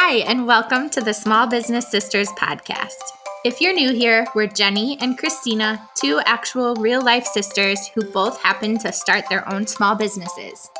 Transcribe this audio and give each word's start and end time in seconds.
Hi, 0.00 0.18
and 0.28 0.46
welcome 0.46 0.88
to 0.90 1.00
the 1.00 1.12
Small 1.12 1.48
Business 1.48 1.90
Sisters 1.90 2.28
podcast. 2.38 2.94
If 3.44 3.60
you're 3.60 3.74
new 3.74 3.92
here, 3.92 4.28
we're 4.32 4.46
Jenny 4.46 4.96
and 5.00 5.18
Christina, 5.18 5.88
two 5.96 6.20
actual 6.24 6.76
real 6.76 7.02
life 7.02 7.26
sisters 7.26 7.88
who 7.88 8.04
both 8.04 8.40
happen 8.40 8.78
to 8.78 8.92
start 8.92 9.24
their 9.28 9.46
own 9.52 9.66
small 9.66 9.96
businesses. 9.96 10.70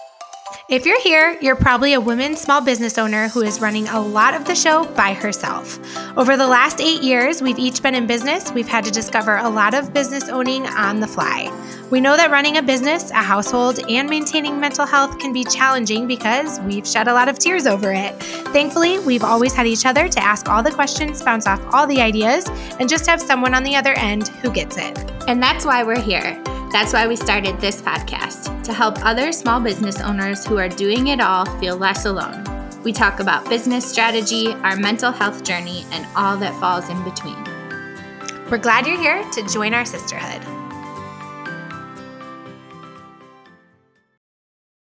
If 0.69 0.85
you're 0.85 1.01
here, 1.01 1.35
you're 1.41 1.57
probably 1.57 1.95
a 1.95 2.01
woman 2.01 2.37
small 2.37 2.61
business 2.61 2.99
owner 2.99 3.29
who 3.29 3.41
is 3.41 3.59
running 3.59 3.89
a 3.89 3.99
lot 3.99 4.35
of 4.35 4.45
the 4.45 4.55
show 4.55 4.85
by 4.85 5.15
herself. 5.15 5.79
Over 6.15 6.37
the 6.37 6.47
last 6.47 6.79
eight 6.79 7.03
years, 7.03 7.41
we've 7.41 7.59
each 7.59 7.83
been 7.83 7.95
in 7.95 8.07
business. 8.07 8.53
We've 8.53 8.69
had 8.69 8.85
to 8.85 8.91
discover 8.91 9.39
a 9.39 9.49
lot 9.49 9.73
of 9.73 9.95
business 9.95 10.29
owning 10.29 10.67
on 10.67 11.01
the 11.01 11.07
fly. 11.07 11.51
We 11.91 12.03
know 12.03 12.19
that 12.19 12.31
running 12.31 12.59
a 12.59 12.63
business, 12.63 13.11
a 13.13 13.23
household, 13.23 13.81
and 13.89 14.11
maintaining 14.11 14.61
mental 14.61 14.85
health 14.85 15.19
can 15.19 15.33
be 15.33 15.43
challenging 15.43 16.07
because 16.07 16.61
we've 16.61 16.87
shed 16.87 17.09
a 17.09 17.15
lot 17.15 17.31
of 17.31 17.39
tears 17.39 17.67
over 17.67 17.91
it. 17.91 18.15
Thankfully, 18.53 18.99
we've 18.99 19.25
always 19.25 19.55
had 19.55 19.67
each 19.67 19.87
other 19.87 20.07
to 20.07 20.23
ask 20.23 20.51
all 20.51 20.63
the 20.63 20.71
questions, 20.71 21.23
bounce 21.23 21.47
off 21.47 21.63
all 21.73 21.87
the 21.87 22.03
ideas, 22.03 22.47
and 22.79 22.91
just 22.91 23.07
have 23.07 23.23
someone 23.23 23.55
on 23.55 23.63
the 23.63 23.75
other 23.75 23.95
end 23.95 24.29
who 24.43 24.51
gets 24.53 24.77
it. 24.77 24.99
And 25.29 25.43
that's 25.43 25.65
why 25.65 25.83
we're 25.83 25.99
here. 25.99 26.39
That's 26.71 26.93
why 26.93 27.09
we 27.09 27.17
started 27.17 27.59
this 27.61 27.81
podcast 27.81 28.63
to 28.65 28.75
help 28.75 29.03
other 29.05 29.33
small 29.33 29.59
business 29.59 30.01
owners 30.01 30.47
who 30.47 30.59
are 30.59 30.69
doing 30.69 31.07
it 31.07 31.19
all 31.19 31.47
feel 31.59 31.77
less 31.77 32.05
alone. 32.05 32.45
We 32.85 32.93
talk 32.93 33.21
about 33.21 33.49
business 33.49 33.91
strategy, 33.91 34.53
our 34.53 34.77
mental 34.77 35.11
health 35.11 35.45
journey, 35.45 35.87
and 35.93 36.07
all 36.15 36.37
that 36.37 36.59
falls 36.61 36.89
in 36.91 37.03
between. 37.05 37.43
We're 38.51 38.59
glad 38.59 38.87
you're 38.87 38.99
here 38.99 39.25
to 39.31 39.49
join 39.49 39.73
our 39.73 39.87
sisterhood. 39.87 40.43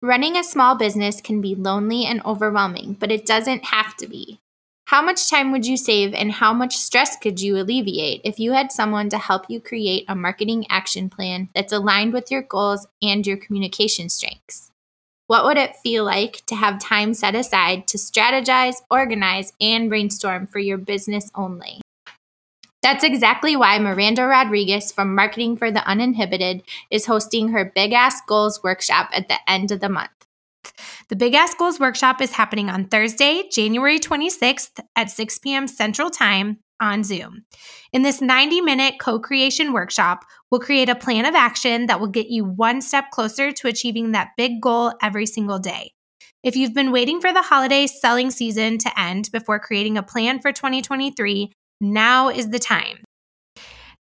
Running 0.01 0.35
a 0.35 0.43
small 0.43 0.75
business 0.75 1.21
can 1.21 1.41
be 1.41 1.55
lonely 1.55 2.05
and 2.05 2.21
overwhelming, 2.25 2.97
but 2.99 3.11
it 3.11 3.25
doesn't 3.25 3.65
have 3.65 3.95
to 3.97 4.07
be. 4.07 4.41
How 4.91 5.01
much 5.01 5.29
time 5.29 5.53
would 5.53 5.65
you 5.65 5.77
save 5.77 6.13
and 6.13 6.33
how 6.33 6.51
much 6.51 6.75
stress 6.75 7.15
could 7.15 7.39
you 7.39 7.55
alleviate 7.55 8.19
if 8.25 8.41
you 8.41 8.51
had 8.51 8.73
someone 8.73 9.07
to 9.11 9.17
help 9.17 9.45
you 9.47 9.61
create 9.61 10.03
a 10.09 10.15
marketing 10.15 10.65
action 10.69 11.09
plan 11.09 11.47
that's 11.55 11.71
aligned 11.71 12.11
with 12.11 12.29
your 12.29 12.41
goals 12.41 12.85
and 13.01 13.25
your 13.25 13.37
communication 13.37 14.09
strengths? 14.09 14.69
What 15.27 15.45
would 15.45 15.55
it 15.55 15.77
feel 15.77 16.03
like 16.03 16.45
to 16.47 16.55
have 16.55 16.77
time 16.77 17.13
set 17.13 17.35
aside 17.35 17.87
to 17.87 17.97
strategize, 17.97 18.81
organize, 18.91 19.53
and 19.61 19.87
brainstorm 19.87 20.45
for 20.45 20.59
your 20.59 20.77
business 20.77 21.31
only? 21.35 21.79
That's 22.83 23.05
exactly 23.05 23.55
why 23.55 23.79
Miranda 23.79 24.25
Rodriguez 24.25 24.91
from 24.91 25.15
Marketing 25.15 25.55
for 25.55 25.71
the 25.71 25.87
Uninhibited 25.87 26.63
is 26.89 27.05
hosting 27.05 27.53
her 27.53 27.63
Big 27.63 27.93
Ass 27.93 28.19
Goals 28.27 28.61
workshop 28.61 29.09
at 29.13 29.29
the 29.29 29.37
end 29.47 29.71
of 29.71 29.79
the 29.79 29.87
month. 29.87 30.20
The 31.09 31.15
Big 31.15 31.33
Ass 31.33 31.53
Goals 31.55 31.79
workshop 31.79 32.21
is 32.21 32.31
happening 32.31 32.69
on 32.69 32.85
Thursday, 32.85 33.43
January 33.51 33.99
26th 33.99 34.79
at 34.95 35.09
6 35.09 35.39
p.m. 35.39 35.67
Central 35.67 36.09
Time 36.09 36.59
on 36.79 37.03
Zoom. 37.03 37.43
In 37.93 38.01
this 38.01 38.21
90 38.21 38.61
minute 38.61 38.95
co 38.99 39.19
creation 39.19 39.73
workshop, 39.73 40.25
we'll 40.49 40.61
create 40.61 40.89
a 40.89 40.95
plan 40.95 41.25
of 41.25 41.35
action 41.35 41.85
that 41.87 41.99
will 41.99 42.07
get 42.07 42.27
you 42.27 42.43
one 42.43 42.81
step 42.81 43.11
closer 43.11 43.51
to 43.51 43.67
achieving 43.67 44.11
that 44.11 44.29
big 44.37 44.61
goal 44.61 44.93
every 45.01 45.25
single 45.25 45.59
day. 45.59 45.91
If 46.43 46.55
you've 46.55 46.73
been 46.73 46.91
waiting 46.91 47.21
for 47.21 47.31
the 47.31 47.43
holiday 47.43 47.87
selling 47.87 48.31
season 48.31 48.79
to 48.79 48.99
end 48.99 49.29
before 49.31 49.59
creating 49.59 49.97
a 49.97 50.03
plan 50.03 50.39
for 50.39 50.51
2023, 50.51 51.51
now 51.79 52.29
is 52.29 52.49
the 52.49 52.59
time. 52.59 53.03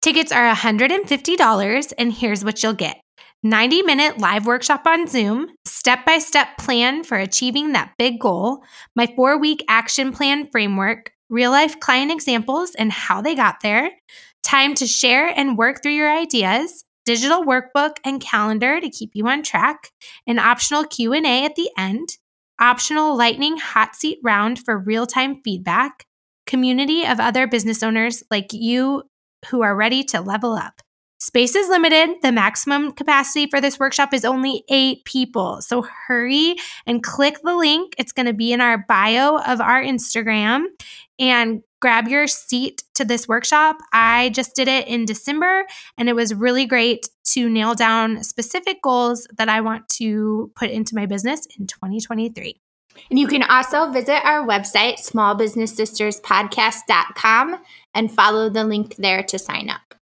Tickets 0.02 0.32
are 0.32 0.54
$150, 0.54 1.94
and 1.98 2.14
here's 2.14 2.44
what 2.44 2.62
you'll 2.62 2.74
get 2.74 2.98
90 3.46 3.84
minute 3.84 4.18
live 4.18 4.48
workshop 4.48 4.88
on 4.88 5.06
Zoom, 5.06 5.48
step 5.66 6.04
by 6.04 6.18
step 6.18 6.58
plan 6.58 7.04
for 7.04 7.16
achieving 7.16 7.74
that 7.74 7.94
big 8.00 8.20
goal, 8.20 8.64
my 8.96 9.06
four 9.16 9.38
week 9.38 9.64
action 9.70 10.12
plan 10.12 10.50
framework, 10.52 11.12
real 11.30 11.52
life 11.52 11.80
client 11.80 12.12
examples 12.12 12.74
and 12.74 12.92
how 12.92 13.22
they 13.22 13.36
got 13.36 13.58
there, 13.62 13.92
time 14.42 14.74
to 14.74 14.88
share 14.88 15.28
and 15.28 15.60
work 15.60 15.84
through 15.84 15.92
your 15.92 16.12
ideas, 16.12 16.86
digital 17.06 17.44
workbook 17.44 17.98
and 18.04 18.20
calendar 18.20 18.82
to 18.82 18.90
keep 18.90 19.12
you 19.14 19.28
on 19.28 19.44
track, 19.44 19.92
an 20.26 20.40
optional 20.40 20.84
Q&A 20.84 21.46
at 21.46 21.54
the 21.54 21.70
end, 21.78 22.18
optional 22.60 23.16
lightning 23.16 23.58
hot 23.58 23.96
seat 23.96 24.18
round 24.24 24.58
for 24.58 24.76
real-time 24.76 25.40
feedback, 25.44 26.08
community 26.48 27.06
of 27.06 27.20
other 27.20 27.46
business 27.46 27.84
owners 27.84 28.24
like 28.32 28.54
you 28.54 29.04
who 29.52 29.62
are 29.62 29.76
ready 29.76 30.04
to 30.04 30.20
level 30.20 30.54
up. 30.54 30.82
Space 31.20 31.56
is 31.56 31.70
limited. 31.70 32.18
The 32.22 32.32
maximum 32.32 32.92
capacity 32.92 33.48
for 33.48 33.62
this 33.62 33.80
workshop 33.80 34.14
is 34.14 34.26
only 34.26 34.64
eight 34.70 35.06
people. 35.06 35.62
So 35.62 35.88
hurry 36.08 36.56
and 36.86 37.02
click 37.02 37.40
the 37.44 37.56
link. 37.56 37.96
It's 37.98 38.12
going 38.12 38.26
to 38.26 38.34
be 38.34 38.52
in 38.52 38.62
our 38.62 38.86
bio 38.88 39.38
of 39.38 39.62
our 39.62 39.82
Instagram 39.82 40.66
and 41.18 41.64
grab 41.82 42.08
your 42.08 42.28
seat 42.28 42.84
to 42.96 43.06
this 43.06 43.28
workshop. 43.28 43.78
I 43.94 44.30
just 44.30 44.56
did 44.56 44.68
it 44.68 44.88
in 44.88 45.06
December 45.06 45.66
and 45.98 46.10
it 46.10 46.16
was 46.16 46.34
really 46.34 46.66
great 46.66 47.10
to 47.26 47.48
nail 47.50 47.76
down 47.76 48.24
specific 48.24 48.82
goals 48.82 49.28
that 49.38 49.50
I 49.50 49.62
want 49.62 49.88
to 49.90 50.52
put 50.56 50.70
into 50.70 50.96
my 50.96 51.06
business 51.06 51.46
in 51.58 51.68
2023. 51.68 52.60
And 53.10 53.20
you 53.20 53.28
can 53.28 53.44
also 53.44 53.92
visit 53.92 54.26
our 54.26 54.48
website, 54.48 55.00
smallbusinesssisterspodcast.com, 55.00 57.62
and 57.94 58.12
follow 58.12 58.50
the 58.50 58.64
link 58.64 58.96
there 58.96 59.22
to 59.24 59.38
sign 59.38 59.70
up. 59.70 59.95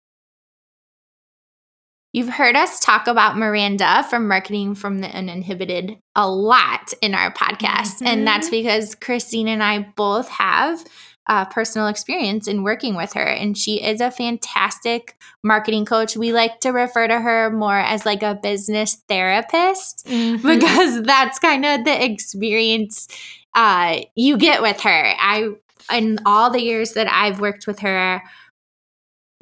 You've 2.14 2.30
heard 2.30 2.56
us 2.56 2.80
talk 2.80 3.08
about 3.08 3.38
Miranda 3.38 4.06
from 4.08 4.28
Marketing 4.28 4.76
from 4.76 5.00
the 5.00 5.08
Uninhibited 5.08 5.98
a 6.16 6.30
lot 6.30 6.94
in 7.02 7.16
our 7.16 7.34
podcast. 7.34 7.96
Mm-hmm. 7.96 8.08
And 8.08 8.28
that's 8.28 8.52
because 8.52 8.94
Christine 8.94 9.48
and 9.48 9.64
I 9.64 9.80
both 9.96 10.30
have 10.30 10.86
uh, 11.26 11.46
personal 11.46 11.88
experience 11.88 12.48
in 12.48 12.62
working 12.62 12.96
with 12.96 13.14
her. 13.14 13.24
And 13.24 13.58
she 13.58 13.82
is 13.82 14.00
a 14.00 14.12
fantastic 14.12 15.18
marketing 15.44 15.86
coach. 15.86 16.16
We 16.16 16.34
like 16.34 16.60
to 16.60 16.70
refer 16.70 17.08
to 17.08 17.20
her 17.20 17.50
more 17.50 17.80
as 17.80 18.06
like 18.06 18.22
a 18.22 18.36
business 18.36 19.02
therapist 19.10 20.06
mm-hmm. 20.06 20.48
because 20.48 21.02
that's 21.02 21.40
kind 21.40 21.66
of 21.66 21.84
the 21.84 22.06
experience 22.06 23.08
uh, 23.56 24.02
you 24.16 24.38
get 24.38 24.62
with 24.62 24.82
her. 24.82 24.90
I, 25.18 25.50
in 25.92 26.20
all 26.26 26.52
the 26.52 26.62
years 26.62 26.94
that 26.94 27.12
I've 27.12 27.40
worked 27.40 27.66
with 27.66 27.80
her, 27.80 28.22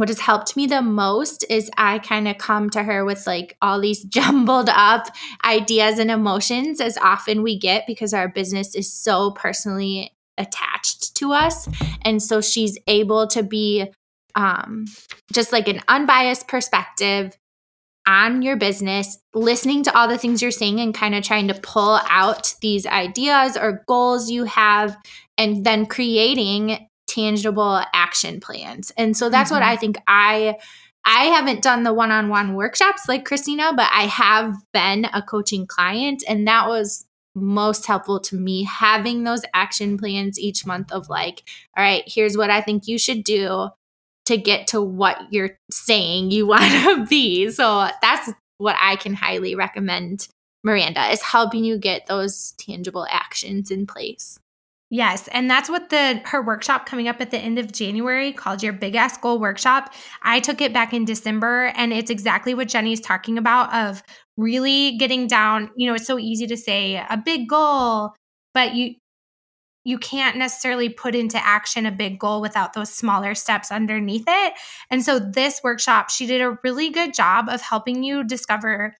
what 0.01 0.09
has 0.09 0.19
helped 0.19 0.57
me 0.57 0.65
the 0.65 0.81
most 0.81 1.45
is 1.47 1.69
I 1.77 1.99
kind 1.99 2.27
of 2.27 2.39
come 2.39 2.71
to 2.71 2.81
her 2.81 3.05
with 3.05 3.27
like 3.27 3.55
all 3.61 3.79
these 3.79 4.03
jumbled 4.05 4.67
up 4.67 5.05
ideas 5.45 5.99
and 5.99 6.09
emotions 6.09 6.81
as 6.81 6.97
often 6.97 7.43
we 7.43 7.59
get 7.59 7.85
because 7.85 8.11
our 8.11 8.27
business 8.27 8.73
is 8.73 8.91
so 8.91 9.29
personally 9.29 10.17
attached 10.39 11.13
to 11.17 11.33
us. 11.33 11.69
And 12.01 12.19
so 12.19 12.41
she's 12.41 12.79
able 12.87 13.27
to 13.27 13.43
be 13.43 13.91
um, 14.33 14.85
just 15.31 15.51
like 15.51 15.67
an 15.67 15.81
unbiased 15.87 16.47
perspective 16.47 17.37
on 18.07 18.41
your 18.41 18.57
business, 18.57 19.19
listening 19.35 19.83
to 19.83 19.95
all 19.95 20.07
the 20.07 20.17
things 20.17 20.41
you're 20.41 20.49
saying 20.49 20.79
and 20.79 20.95
kind 20.95 21.13
of 21.13 21.23
trying 21.23 21.47
to 21.49 21.53
pull 21.53 21.99
out 22.09 22.55
these 22.59 22.87
ideas 22.87 23.55
or 23.55 23.83
goals 23.87 24.31
you 24.31 24.45
have, 24.45 24.97
and 25.37 25.63
then 25.63 25.85
creating 25.85 26.87
tangible 27.11 27.81
action 27.93 28.39
plans. 28.39 28.91
And 28.97 29.15
so 29.15 29.29
that's 29.29 29.51
mm-hmm. 29.51 29.61
what 29.61 29.63
I 29.63 29.75
think 29.75 29.97
I 30.07 30.57
I 31.03 31.25
haven't 31.25 31.63
done 31.63 31.81
the 31.81 31.93
one-on-one 31.93 32.53
workshops 32.53 33.07
like 33.07 33.25
Christina, 33.25 33.73
but 33.75 33.89
I 33.91 34.03
have 34.03 34.53
been 34.71 35.05
a 35.05 35.21
coaching 35.21 35.65
client 35.65 36.23
and 36.27 36.47
that 36.47 36.67
was 36.67 37.05
most 37.33 37.85
helpful 37.87 38.19
to 38.19 38.35
me 38.35 38.63
having 38.65 39.23
those 39.23 39.41
action 39.53 39.97
plans 39.97 40.39
each 40.39 40.65
month 40.65 40.91
of 40.91 41.09
like, 41.09 41.43
all 41.75 41.83
right, 41.83 42.03
here's 42.05 42.37
what 42.37 42.51
I 42.51 42.61
think 42.61 42.87
you 42.87 42.99
should 42.99 43.23
do 43.23 43.69
to 44.25 44.37
get 44.37 44.67
to 44.67 44.81
what 44.81 45.17
you're 45.31 45.57
saying 45.71 46.29
you 46.29 46.45
want 46.47 46.71
to 46.83 47.05
be. 47.07 47.49
So 47.49 47.87
that's 48.01 48.29
what 48.57 48.75
I 48.79 48.95
can 48.95 49.13
highly 49.13 49.55
recommend 49.55 50.27
Miranda 50.63 51.09
is 51.09 51.23
helping 51.23 51.63
you 51.63 51.79
get 51.79 52.05
those 52.05 52.53
tangible 52.59 53.07
actions 53.09 53.71
in 53.71 53.87
place. 53.87 54.37
Yes, 54.93 55.29
and 55.29 55.49
that's 55.49 55.69
what 55.69 55.89
the 55.89 56.21
her 56.25 56.41
workshop 56.41 56.85
coming 56.85 57.07
up 57.07 57.21
at 57.21 57.31
the 57.31 57.37
end 57.37 57.57
of 57.57 57.71
January 57.71 58.33
called 58.33 58.61
your 58.61 58.73
Big 58.73 58.93
Ass 58.95 59.17
Goal 59.17 59.39
Workshop. 59.39 59.93
I 60.21 60.41
took 60.41 60.59
it 60.59 60.73
back 60.73 60.93
in 60.93 61.05
December 61.05 61.71
and 61.77 61.93
it's 61.93 62.11
exactly 62.11 62.53
what 62.53 62.67
Jenny's 62.67 62.99
talking 62.99 63.37
about 63.37 63.73
of 63.73 64.03
really 64.35 64.97
getting 64.97 65.27
down, 65.27 65.71
you 65.77 65.87
know, 65.87 65.93
it's 65.95 66.05
so 66.05 66.19
easy 66.19 66.45
to 66.47 66.57
say 66.57 66.97
a 66.97 67.15
big 67.15 67.47
goal, 67.47 68.11
but 68.53 68.75
you 68.75 68.95
you 69.85 69.97
can't 69.97 70.35
necessarily 70.37 70.89
put 70.89 71.15
into 71.15 71.37
action 71.43 71.85
a 71.85 71.91
big 71.91 72.19
goal 72.19 72.41
without 72.41 72.73
those 72.73 72.93
smaller 72.93 73.33
steps 73.33 73.71
underneath 73.71 74.25
it. 74.27 74.53
And 74.91 75.03
so 75.03 75.19
this 75.19 75.61
workshop, 75.63 76.09
she 76.09 76.27
did 76.27 76.41
a 76.41 76.57
really 76.63 76.89
good 76.89 77.13
job 77.13 77.47
of 77.49 77.61
helping 77.61 78.03
you 78.03 78.25
discover 78.25 78.95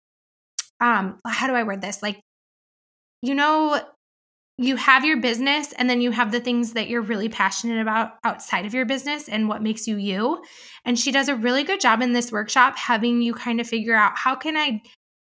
um 0.80 1.20
how 1.28 1.48
do 1.48 1.54
I 1.54 1.64
word 1.64 1.82
this? 1.82 2.02
Like 2.02 2.22
you 3.22 3.36
know 3.36 3.82
you 4.62 4.76
have 4.76 5.04
your 5.04 5.18
business 5.18 5.74
and 5.74 5.90
then 5.90 6.02
you 6.02 6.12
have 6.12 6.32
the 6.32 6.40
things 6.40 6.74
that 6.74 6.88
you're 6.88 7.02
really 7.02 7.30
passionate 7.30 7.82
about 7.82 8.14
outside 8.24 8.66
of 8.66 8.74
your 8.74 8.86
business 8.86 9.28
and 9.28 9.50
what 9.50 9.64
makes 9.64 9.88
you 9.88 9.98
you. 9.98 10.42
And 10.86 11.00
she 11.00 11.12
does 11.12 11.30
a 11.30 11.36
really 11.36 11.64
good 11.64 11.82
job 11.82 12.02
in 12.02 12.14
this 12.14 12.32
workshop 12.32 12.78
having 12.78 13.22
you 13.22 13.34
kind 13.34 13.60
of 13.60 13.68
figure 13.68 13.96
out 13.96 14.18
how 14.18 14.36
can 14.36 14.56
I 14.58 14.82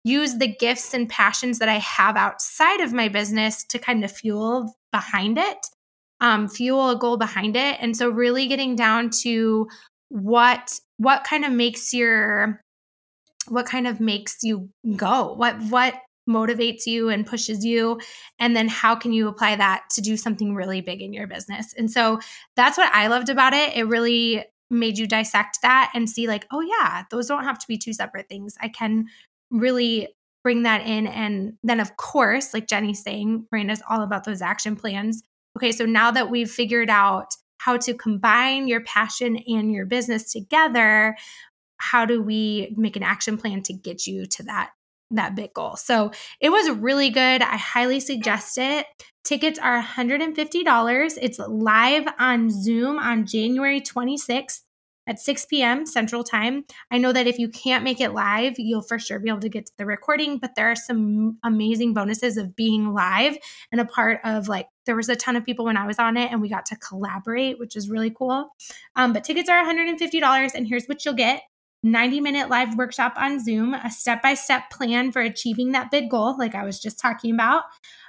use 0.05 0.39
the 0.39 0.49
gifts 0.49 0.95
and 0.95 1.09
passions 1.09 1.59
that 1.61 1.69
I 1.69 1.79
have 1.79 2.17
outside 2.17 2.81
of 2.81 2.93
my 2.93 3.09
business 3.09 3.65
to 3.71 3.79
kind 3.79 4.05
of 4.05 4.13
fuel 4.13 4.75
behind 4.93 5.39
it. 5.39 5.67
um, 6.23 6.49
fuel 6.49 6.91
a 6.91 6.97
goal 6.97 7.17
behind 7.17 7.57
it. 7.57 7.77
And 7.81 7.97
so 7.97 8.09
really 8.09 8.47
getting 8.47 8.77
down 8.77 9.11
to 9.23 9.69
what 10.09 10.79
what 10.99 11.25
kind 11.25 11.45
of 11.45 11.53
makes 11.53 11.93
your 11.93 12.61
what 13.49 13.67
kind 13.67 13.87
of 13.89 13.99
makes 13.99 14.37
you 14.43 14.71
go 14.97 15.35
what 15.35 15.61
what 15.71 15.95
motivates 16.29 16.87
you 16.87 17.09
and 17.09 17.27
pushes 17.27 17.65
you 17.65 18.01
and 18.39 18.55
then 18.55 18.69
how 18.69 18.95
can 18.95 19.13
you 19.13 19.29
apply 19.29 19.57
that 19.57 19.85
to 19.91 20.01
do 20.01 20.17
something 20.17 20.55
really 20.55 20.81
big 20.81 21.03
in 21.03 21.13
your 21.13 21.27
business? 21.27 21.75
And 21.77 21.91
so 21.91 22.21
that's 22.57 22.79
what 22.79 22.93
i 22.95 23.09
loved 23.09 23.29
about 23.29 23.53
it. 23.53 23.77
It 23.77 23.85
really 23.85 24.45
made 24.71 24.99
you 24.99 25.07
dissect 25.07 25.59
that 25.63 25.91
and 25.95 26.09
see 26.09 26.29
like 26.29 26.47
oh 26.53 26.61
yeah 26.61 27.03
those 27.11 27.27
don't 27.27 27.45
have 27.45 27.59
to 27.59 27.67
be 27.67 27.77
two 27.77 27.93
separate 27.93 28.29
things. 28.29 28.55
I 28.61 28.69
can 28.69 29.07
really 29.51 30.09
bring 30.43 30.63
that 30.63 30.87
in. 30.87 31.07
And 31.07 31.55
then 31.63 31.81
of 31.81 31.97
course 31.97 32.55
like 32.55 32.69
jenny's 32.69 33.03
saying 33.03 33.47
miranda's 33.51 33.83
all 33.89 34.03
about 34.03 34.25
those 34.25 34.43
action 34.43 34.77
plans. 34.77 35.23
Okay 35.57 35.73
so 35.73 35.85
now 35.85 36.11
that 36.13 36.31
we've 36.31 36.51
figured 36.51 36.91
out 36.91 37.35
how 37.59 37.77
to 37.77 37.95
combine 37.95 38.67
your 38.67 38.81
passion 38.81 39.39
and 39.47 39.73
your 39.73 39.87
business 39.87 40.33
together 40.33 41.17
how 41.79 42.05
do 42.05 42.23
we 42.23 42.73
make 42.77 42.95
an 42.95 43.03
action 43.03 43.37
plan 43.37 43.61
to 43.61 43.73
get 43.73 44.07
you 44.07 44.25
to 44.25 44.45
that 44.45 44.71
that 45.17 45.35
big 45.35 45.53
goal. 45.55 45.77
So 45.77 46.11
it 46.41 46.51
was 46.51 46.71
really 46.71 47.11
good. 47.11 47.43
I 47.43 47.57
highly 47.57 48.01
suggest 48.01 48.59
it. 48.59 48.87
Tickets 49.25 49.59
are 49.59 49.81
$150. 49.83 51.19
It's 51.21 51.39
live 51.39 52.07
on 52.19 52.51
Zoom 52.51 52.99
on 52.99 53.25
January 53.27 53.81
26th 53.81 54.63
at 55.07 55.19
6 55.19 55.47
p.m. 55.47 55.87
Central 55.87 56.23
Time. 56.23 56.65
I 56.91 56.99
know 56.99 57.13
that 57.13 57.27
if 57.27 57.39
you 57.39 57.49
can't 57.49 57.85
make 57.85 58.01
it 58.01 58.13
live, 58.13 58.55
you'll 58.59 58.83
for 58.83 58.99
sure 58.99 59.19
be 59.19 59.29
able 59.29 59.41
to 59.41 59.49
get 59.49 59.67
to 59.67 59.73
the 59.79 59.87
recording, 59.87 60.39
but 60.39 60.55
there 60.55 60.71
are 60.71 60.77
some 60.77 61.39
amazing 61.43 61.95
bonuses 61.95 62.37
of 62.37 62.55
being 62.55 62.93
live 62.93 63.37
and 63.71 63.81
a 63.81 63.85
part 63.85 64.21
of 64.25 64.49
like, 64.49 64.69
there 64.87 64.97
was 64.97 65.09
a 65.09 65.17
ton 65.17 65.37
of 65.37 65.45
people 65.45 65.65
when 65.65 65.77
I 65.77 65.87
was 65.87 65.99
on 65.99 66.17
it 66.17 66.31
and 66.31 66.41
we 66.41 66.49
got 66.49 66.67
to 66.67 66.77
collaborate, 66.77 67.59
which 67.59 67.77
is 67.77 67.89
really 67.89 68.11
cool. 68.11 68.49
Um, 68.97 69.13
but 69.13 69.25
tickets 69.25 69.49
are 69.49 69.65
$150, 69.65 70.55
and 70.55 70.67
here's 70.67 70.87
what 70.87 71.05
you'll 71.05 71.15
get 71.15 71.43
90 71.83 72.21
minute 72.21 72.49
live 72.49 72.77
workshop 72.77 73.15
on 73.17 73.43
Zoom, 73.43 73.75
a 73.75 73.91
step 73.91 74.23
by 74.23 74.35
step 74.35 74.71
plan 74.71 75.11
for 75.11 75.21
achieving 75.21 75.73
that 75.73 75.91
big 75.91 76.11
goal, 76.11 76.37
like 76.39 76.55
I 76.55 76.65
was 76.65 76.81
just 76.81 77.01
talking 77.01 77.35
about, 77.35 77.65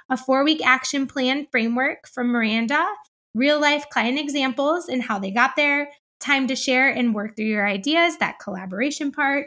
a 0.08 0.16
four 0.16 0.44
week 0.44 0.64
action 0.64 1.06
plan 1.06 1.46
framework 1.50 2.06
from 2.06 2.28
Miranda, 2.28 2.86
real 3.34 3.60
life 3.60 3.86
client 3.90 4.18
examples 4.18 4.88
and 4.88 5.02
how 5.02 5.18
they 5.18 5.30
got 5.30 5.56
there, 5.56 5.90
time 6.20 6.46
to 6.46 6.56
share 6.56 6.88
and 6.88 7.14
work 7.14 7.36
through 7.36 7.46
your 7.46 7.66
ideas, 7.66 8.18
that 8.18 8.38
collaboration 8.38 9.10
part, 9.10 9.46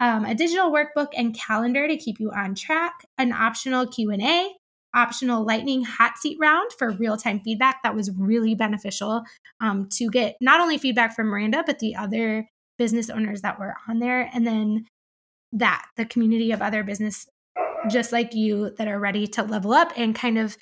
um, 0.00 0.24
a 0.24 0.34
digital 0.34 0.72
workbook 0.72 1.08
and 1.16 1.34
calendar 1.34 1.86
to 1.86 1.96
keep 1.96 2.18
you 2.18 2.30
on 2.30 2.54
track, 2.54 3.06
an 3.18 3.32
optional 3.32 3.86
Q&A, 3.86 4.52
optional 4.94 5.44
lightning 5.44 5.84
hot 5.84 6.16
seat 6.16 6.38
round 6.40 6.70
for 6.78 6.92
real-time 6.92 7.40
feedback 7.40 7.82
that 7.82 7.94
was 7.94 8.10
really 8.16 8.54
beneficial 8.54 9.22
um, 9.60 9.88
to 9.92 10.08
get 10.08 10.36
not 10.40 10.60
only 10.60 10.78
feedback 10.78 11.14
from 11.14 11.26
miranda 11.26 11.62
but 11.66 11.78
the 11.80 11.94
other 11.94 12.48
business 12.78 13.10
owners 13.10 13.42
that 13.42 13.58
were 13.58 13.74
on 13.88 13.98
there 13.98 14.30
and 14.32 14.46
then 14.46 14.86
that 15.52 15.86
the 15.96 16.04
community 16.04 16.52
of 16.52 16.62
other 16.62 16.82
business 16.82 17.26
just 17.88 18.12
like 18.12 18.34
you 18.34 18.70
that 18.78 18.88
are 18.88 18.98
ready 18.98 19.26
to 19.26 19.42
level 19.42 19.72
up 19.72 19.92
and 19.96 20.14
kind 20.14 20.38
of 20.38 20.56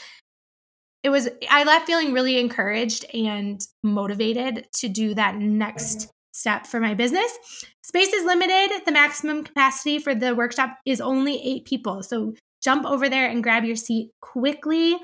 it 1.03 1.09
was 1.09 1.29
i 1.51 1.65
left 1.65 1.87
feeling 1.87 2.13
really 2.13 2.39
encouraged 2.39 3.05
and 3.15 3.61
motivated 3.83 4.67
to 4.73 4.89
do 4.89 5.15
that 5.15 5.37
next 5.37 6.09
step 6.35 6.67
for 6.67 6.81
my 6.81 6.93
business. 6.93 7.33
Space 7.83 8.13
is 8.13 8.25
limited. 8.25 8.85
The 8.85 8.93
maximum 8.93 9.45
capacity 9.45 9.99
for 9.99 10.15
the 10.15 10.35
workshop 10.35 10.77
is 10.85 11.01
only 11.01 11.41
eight 11.43 11.65
people. 11.65 12.03
So 12.03 12.35
jump 12.63 12.85
over 12.85 13.09
there 13.09 13.31
and 13.31 13.43
grab 13.43 13.65
your 13.65 13.77
seat 13.77 14.11
quickly. 14.21 14.99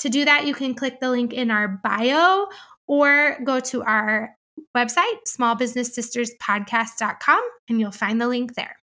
To 0.00 0.08
do 0.08 0.24
that 0.24 0.46
you 0.46 0.54
can 0.54 0.74
click 0.74 0.98
the 1.00 1.10
link 1.10 1.32
in 1.32 1.50
our 1.50 1.68
bio 1.68 2.48
or 2.88 3.38
go 3.44 3.60
to 3.60 3.82
our 3.84 4.34
website, 4.76 5.18
smallbusinesssisterspodcast.com, 5.28 7.42
and 7.68 7.80
you'll 7.80 7.90
find 7.90 8.20
the 8.20 8.28
link 8.28 8.54
there. 8.54 8.76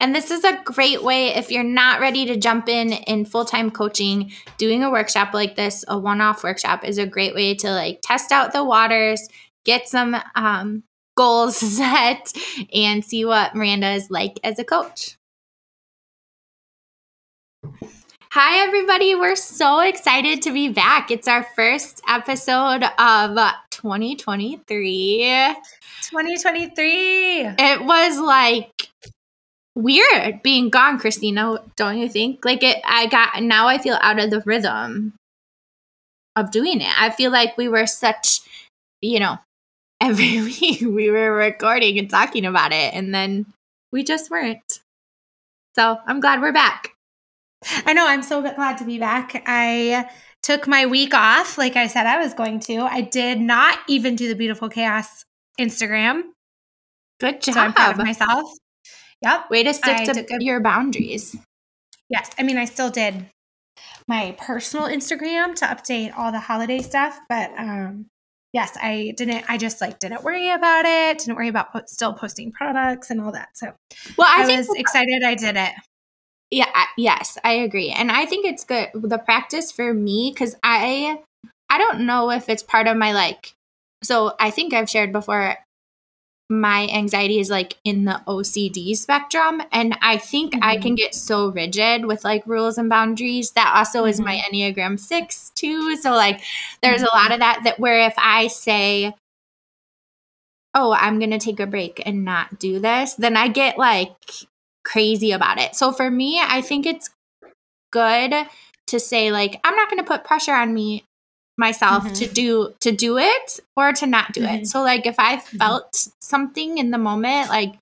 And 0.00 0.14
this 0.14 0.30
is 0.30 0.44
a 0.44 0.60
great 0.64 1.02
way 1.02 1.34
if 1.34 1.50
you're 1.50 1.64
not 1.64 2.00
ready 2.00 2.24
to 2.26 2.36
jump 2.36 2.68
in 2.68 2.92
in 2.92 3.24
full-time 3.24 3.72
coaching, 3.72 4.30
doing 4.56 4.84
a 4.84 4.90
workshop 4.90 5.34
like 5.34 5.56
this, 5.56 5.84
a 5.88 5.98
one-off 5.98 6.44
workshop 6.44 6.84
is 6.84 6.98
a 6.98 7.06
great 7.06 7.34
way 7.34 7.56
to 7.56 7.68
like 7.70 7.98
test 8.02 8.30
out 8.30 8.52
the 8.52 8.62
waters, 8.62 9.28
get 9.64 9.88
some 9.88 10.14
um, 10.36 10.84
goals 11.16 11.56
set 11.76 12.32
and 12.72 13.04
see 13.04 13.24
what 13.24 13.56
Miranda 13.56 13.90
is 13.90 14.08
like 14.08 14.38
as 14.44 14.60
a 14.60 14.64
coach. 14.64 15.18
Hi, 18.30 18.62
everybody. 18.62 19.14
We're 19.14 19.36
so 19.36 19.80
excited 19.80 20.42
to 20.42 20.52
be 20.52 20.68
back. 20.68 21.10
It's 21.10 21.26
our 21.26 21.44
first 21.56 22.02
episode 22.06 22.84
of 22.98 23.38
2023. 23.70 25.54
2023. 26.02 27.40
It 27.58 27.84
was 27.86 28.18
like 28.18 28.90
weird 29.74 30.42
being 30.42 30.68
gone, 30.68 30.98
Christina, 30.98 31.56
don't 31.76 31.96
you 31.96 32.06
think? 32.10 32.44
Like, 32.44 32.62
it, 32.62 32.82
I 32.84 33.06
got, 33.06 33.42
now 33.42 33.66
I 33.66 33.78
feel 33.78 33.96
out 34.02 34.18
of 34.18 34.28
the 34.28 34.42
rhythm 34.44 35.14
of 36.36 36.50
doing 36.50 36.82
it. 36.82 37.00
I 37.00 37.08
feel 37.08 37.30
like 37.32 37.56
we 37.56 37.68
were 37.68 37.86
such, 37.86 38.40
you 39.00 39.20
know, 39.20 39.38
every 40.02 40.42
week 40.42 40.82
we 40.82 41.10
were 41.10 41.32
recording 41.32 41.98
and 41.98 42.10
talking 42.10 42.44
about 42.44 42.72
it, 42.72 42.92
and 42.92 43.14
then 43.14 43.46
we 43.90 44.04
just 44.04 44.30
weren't. 44.30 44.80
So 45.74 45.98
I'm 46.06 46.20
glad 46.20 46.42
we're 46.42 46.52
back. 46.52 46.94
I 47.86 47.92
know. 47.92 48.06
I'm 48.06 48.22
so 48.22 48.40
glad 48.40 48.78
to 48.78 48.84
be 48.84 48.98
back. 48.98 49.42
I 49.46 50.08
took 50.42 50.66
my 50.66 50.86
week 50.86 51.14
off, 51.14 51.58
like 51.58 51.76
I 51.76 51.86
said 51.88 52.06
I 52.06 52.18
was 52.18 52.34
going 52.34 52.60
to. 52.60 52.78
I 52.82 53.00
did 53.00 53.40
not 53.40 53.78
even 53.88 54.14
do 54.16 54.28
the 54.28 54.34
Beautiful 54.34 54.68
Chaos 54.68 55.24
Instagram. 55.60 56.22
Good 57.20 57.42
job. 57.42 57.54
So 57.54 57.60
I'm 57.60 57.72
proud 57.72 57.98
of 57.98 58.06
myself. 58.06 58.50
Yep. 59.22 59.50
Way 59.50 59.64
to 59.64 59.74
stick 59.74 59.96
I 59.96 60.04
to 60.04 60.20
a- 60.20 60.44
your 60.44 60.60
boundaries. 60.60 61.36
Yes. 62.08 62.30
I 62.38 62.44
mean, 62.44 62.56
I 62.56 62.64
still 62.64 62.90
did 62.90 63.26
my 64.06 64.36
personal 64.38 64.86
Instagram 64.86 65.54
to 65.56 65.66
update 65.66 66.16
all 66.16 66.32
the 66.32 66.40
holiday 66.40 66.80
stuff, 66.80 67.18
but 67.28 67.50
um, 67.58 68.06
yes, 68.52 68.76
I 68.80 69.12
didn't. 69.16 69.44
I 69.48 69.58
just 69.58 69.80
like 69.80 69.98
didn't 69.98 70.22
worry 70.22 70.50
about 70.50 70.84
it. 70.86 71.18
Didn't 71.18 71.36
worry 71.36 71.48
about 71.48 71.72
po- 71.72 71.82
still 71.86 72.14
posting 72.14 72.50
products 72.52 73.10
and 73.10 73.20
all 73.20 73.32
that. 73.32 73.50
So, 73.54 73.72
well, 74.16 74.28
I, 74.30 74.50
I 74.50 74.56
was 74.56 74.68
excited. 74.74 75.22
I 75.24 75.34
did 75.34 75.56
it. 75.56 75.72
Yeah, 76.50 76.70
yes, 76.96 77.36
I 77.44 77.52
agree. 77.52 77.90
And 77.90 78.10
I 78.10 78.24
think 78.24 78.46
it's 78.46 78.64
good 78.64 78.88
the 78.94 79.18
practice 79.18 79.70
for 79.70 79.92
me 79.92 80.32
cuz 80.34 80.54
I 80.62 81.20
I 81.70 81.78
don't 81.78 82.06
know 82.06 82.30
if 82.30 82.48
it's 82.48 82.62
part 82.62 82.86
of 82.86 82.96
my 82.96 83.12
like 83.12 83.54
so 84.02 84.34
I 84.38 84.50
think 84.50 84.72
I've 84.72 84.88
shared 84.88 85.12
before 85.12 85.56
my 86.50 86.88
anxiety 86.88 87.40
is 87.40 87.50
like 87.50 87.76
in 87.84 88.04
the 88.04 88.22
OCD 88.26 88.96
spectrum 88.96 89.60
and 89.70 89.98
I 90.00 90.16
think 90.16 90.54
mm-hmm. 90.54 90.64
I 90.64 90.78
can 90.78 90.94
get 90.94 91.14
so 91.14 91.48
rigid 91.48 92.06
with 92.06 92.24
like 92.24 92.46
rules 92.46 92.78
and 92.78 92.88
boundaries 92.88 93.50
that 93.50 93.74
also 93.76 94.00
mm-hmm. 94.00 94.08
is 94.08 94.20
my 94.20 94.36
mm-hmm. 94.36 94.54
Enneagram 94.54 94.98
6 94.98 95.50
too 95.54 95.96
so 95.96 96.12
like 96.12 96.40
there's 96.82 97.02
mm-hmm. 97.02 97.16
a 97.16 97.20
lot 97.20 97.32
of 97.32 97.40
that 97.40 97.60
that 97.64 97.78
where 97.78 98.06
if 98.06 98.14
I 98.16 98.46
say 98.46 99.14
oh 100.74 100.92
I'm 100.92 101.18
going 101.18 101.32
to 101.32 101.38
take 101.38 101.60
a 101.60 101.66
break 101.66 102.02
and 102.06 102.24
not 102.24 102.58
do 102.58 102.78
this 102.78 103.14
then 103.14 103.36
I 103.36 103.48
get 103.48 103.76
like 103.76 104.16
crazy 104.88 105.32
about 105.32 105.60
it. 105.60 105.74
So 105.74 105.92
for 105.92 106.10
me, 106.10 106.40
I 106.42 106.62
think 106.62 106.86
it's 106.86 107.10
good 107.92 108.34
to 108.88 109.00
say 109.00 109.30
like 109.30 109.60
I'm 109.64 109.76
not 109.76 109.90
going 109.90 110.02
to 110.02 110.08
put 110.08 110.24
pressure 110.24 110.54
on 110.54 110.72
me 110.72 111.04
myself 111.56 112.04
mm-hmm. 112.04 112.14
to 112.14 112.26
do 112.26 112.74
to 112.80 112.92
do 112.92 113.18
it 113.18 113.60
or 113.76 113.92
to 113.92 114.06
not 114.06 114.32
do 114.32 114.42
mm-hmm. 114.42 114.62
it. 114.62 114.66
So 114.66 114.82
like 114.82 115.06
if 115.06 115.18
I 115.18 115.36
mm-hmm. 115.36 115.58
felt 115.58 115.92
mm-hmm. 115.92 116.10
something 116.20 116.78
in 116.78 116.90
the 116.90 116.98
moment 116.98 117.48
like 117.48 117.74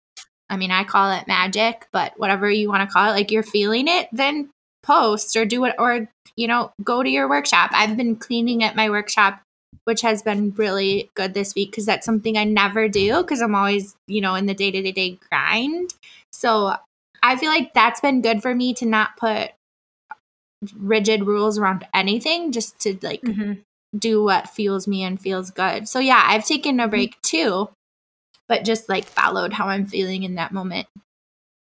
I 0.51 0.57
mean 0.57 0.71
I 0.71 0.85
call 0.85 1.13
it 1.13 1.27
magic, 1.27 1.87
but 1.93 2.13
whatever 2.17 2.51
you 2.51 2.69
want 2.69 2.89
to 2.89 2.93
call 2.93 3.11
it 3.11 3.15
like 3.15 3.31
you're 3.31 3.43
feeling 3.43 3.89
it, 3.89 4.09
then 4.13 4.51
post 4.83 5.37
or 5.37 5.45
do 5.45 5.65
it 5.65 5.75
or 5.79 6.09
you 6.37 6.49
know 6.49 6.73
go 6.83 7.03
to 7.03 7.11
your 7.11 7.29
workshop. 7.29 7.71
I've 7.73 7.97
been 7.97 8.17
cleaning 8.17 8.65
at 8.65 8.77
my 8.77 8.91
workshop 8.91 9.41
which 9.85 10.01
has 10.01 10.21
been 10.21 10.51
really 10.57 11.09
good 11.15 11.33
this 11.33 11.55
week 11.55 11.71
because 11.71 11.87
that's 11.87 12.05
something 12.05 12.37
I 12.37 12.43
never 12.43 12.89
do 12.89 13.23
because 13.23 13.41
I'm 13.41 13.55
always, 13.55 13.95
you 14.09 14.21
know, 14.21 14.35
in 14.35 14.47
the 14.47 14.55
day 14.55 14.73
to 14.73 14.93
day 14.93 15.19
grind. 15.31 15.95
So 16.33 16.75
I 17.27 17.37
feel 17.37 17.51
like 17.51 17.75
that's 17.75 18.01
been 18.01 18.23
good 18.23 18.43
for 18.43 18.55
me 18.55 18.75
to 18.75 18.87
not 18.87 19.17
put 19.17 19.51
rigid 20.77 21.27
rules 21.27 21.59
around 21.59 21.87
anything, 21.93 22.53
just 22.53 22.79
to 22.81 22.97
like 23.03 23.23
mm-hmm. 23.23 23.55
do 23.99 24.23
what 24.23 24.49
feels 24.49 24.87
me 24.87 25.03
and 25.03 25.21
feels 25.21 25.51
good. 25.51 25.89
So 25.89 25.99
yeah, 25.99 26.23
I've 26.27 26.45
taken 26.45 26.81
a 26.81 26.85
mm-hmm. 26.85 26.91
break 26.91 27.21
too, 27.23 27.69
but 28.49 28.65
just 28.65 28.89
like 28.89 29.05
followed 29.05 29.53
how 29.53 29.69
I'm 29.69 29.87
feeling 29.87 30.23
in 30.23 30.37
that 30.37 30.53
moment. 30.53 30.87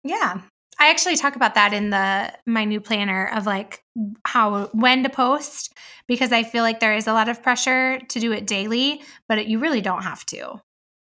Yeah. 0.03 0.41
I 0.79 0.91
actually 0.91 1.17
talk 1.17 1.37
about 1.37 1.55
that 1.55 1.73
in 1.73 1.91
the 1.91 2.33
my 2.47 2.65
new 2.65 2.81
planner 2.81 3.31
of 3.33 3.47
like 3.47 3.81
how 4.25 4.67
when 4.73 5.05
to 5.05 5.09
post 5.09 5.73
because 6.09 6.33
I 6.33 6.43
feel 6.43 6.65
like 6.65 6.81
there 6.81 6.97
is 6.97 7.07
a 7.07 7.13
lot 7.13 7.29
of 7.29 7.43
pressure 7.43 8.01
to 8.09 8.21
do 8.21 8.33
it 8.33 8.47
daily, 8.47 9.03
but 9.29 9.39
it, 9.39 9.47
you 9.47 9.61
really 9.61 9.81
don't 9.81 10.03
have 10.03 10.27
to. 10.27 10.61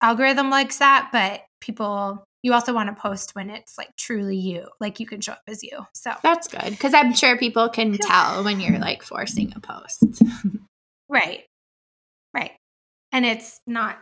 Algorithm 0.02 0.50
likes 0.50 0.80
that, 0.80 1.10
but 1.12 1.46
people 1.62 2.24
you 2.44 2.54
also 2.54 2.74
want 2.74 2.90
to 2.96 3.00
post 3.00 3.36
when 3.36 3.50
it's 3.50 3.78
like 3.78 3.96
truly 3.98 4.36
you, 4.38 4.68
like 4.80 5.00
you 5.00 5.06
can 5.06 5.22
show 5.22 5.34
up 5.34 5.42
as 5.48 5.64
you. 5.64 5.86
So 5.94 6.14
that's 6.24 6.48
good 6.48 6.72
because 6.72 6.94
I'm 6.94 7.14
sure 7.14 7.38
people 7.38 7.70
can 7.70 7.98
tell 7.98 8.44
when 8.44 8.60
you're 8.60 8.80
like 8.80 9.04
forcing 9.04 9.54
a 9.56 9.60
post. 9.60 10.04
right. 11.10 11.44
Right. 12.34 12.52
And 13.12 13.26
it's 13.26 13.62
not 13.68 14.00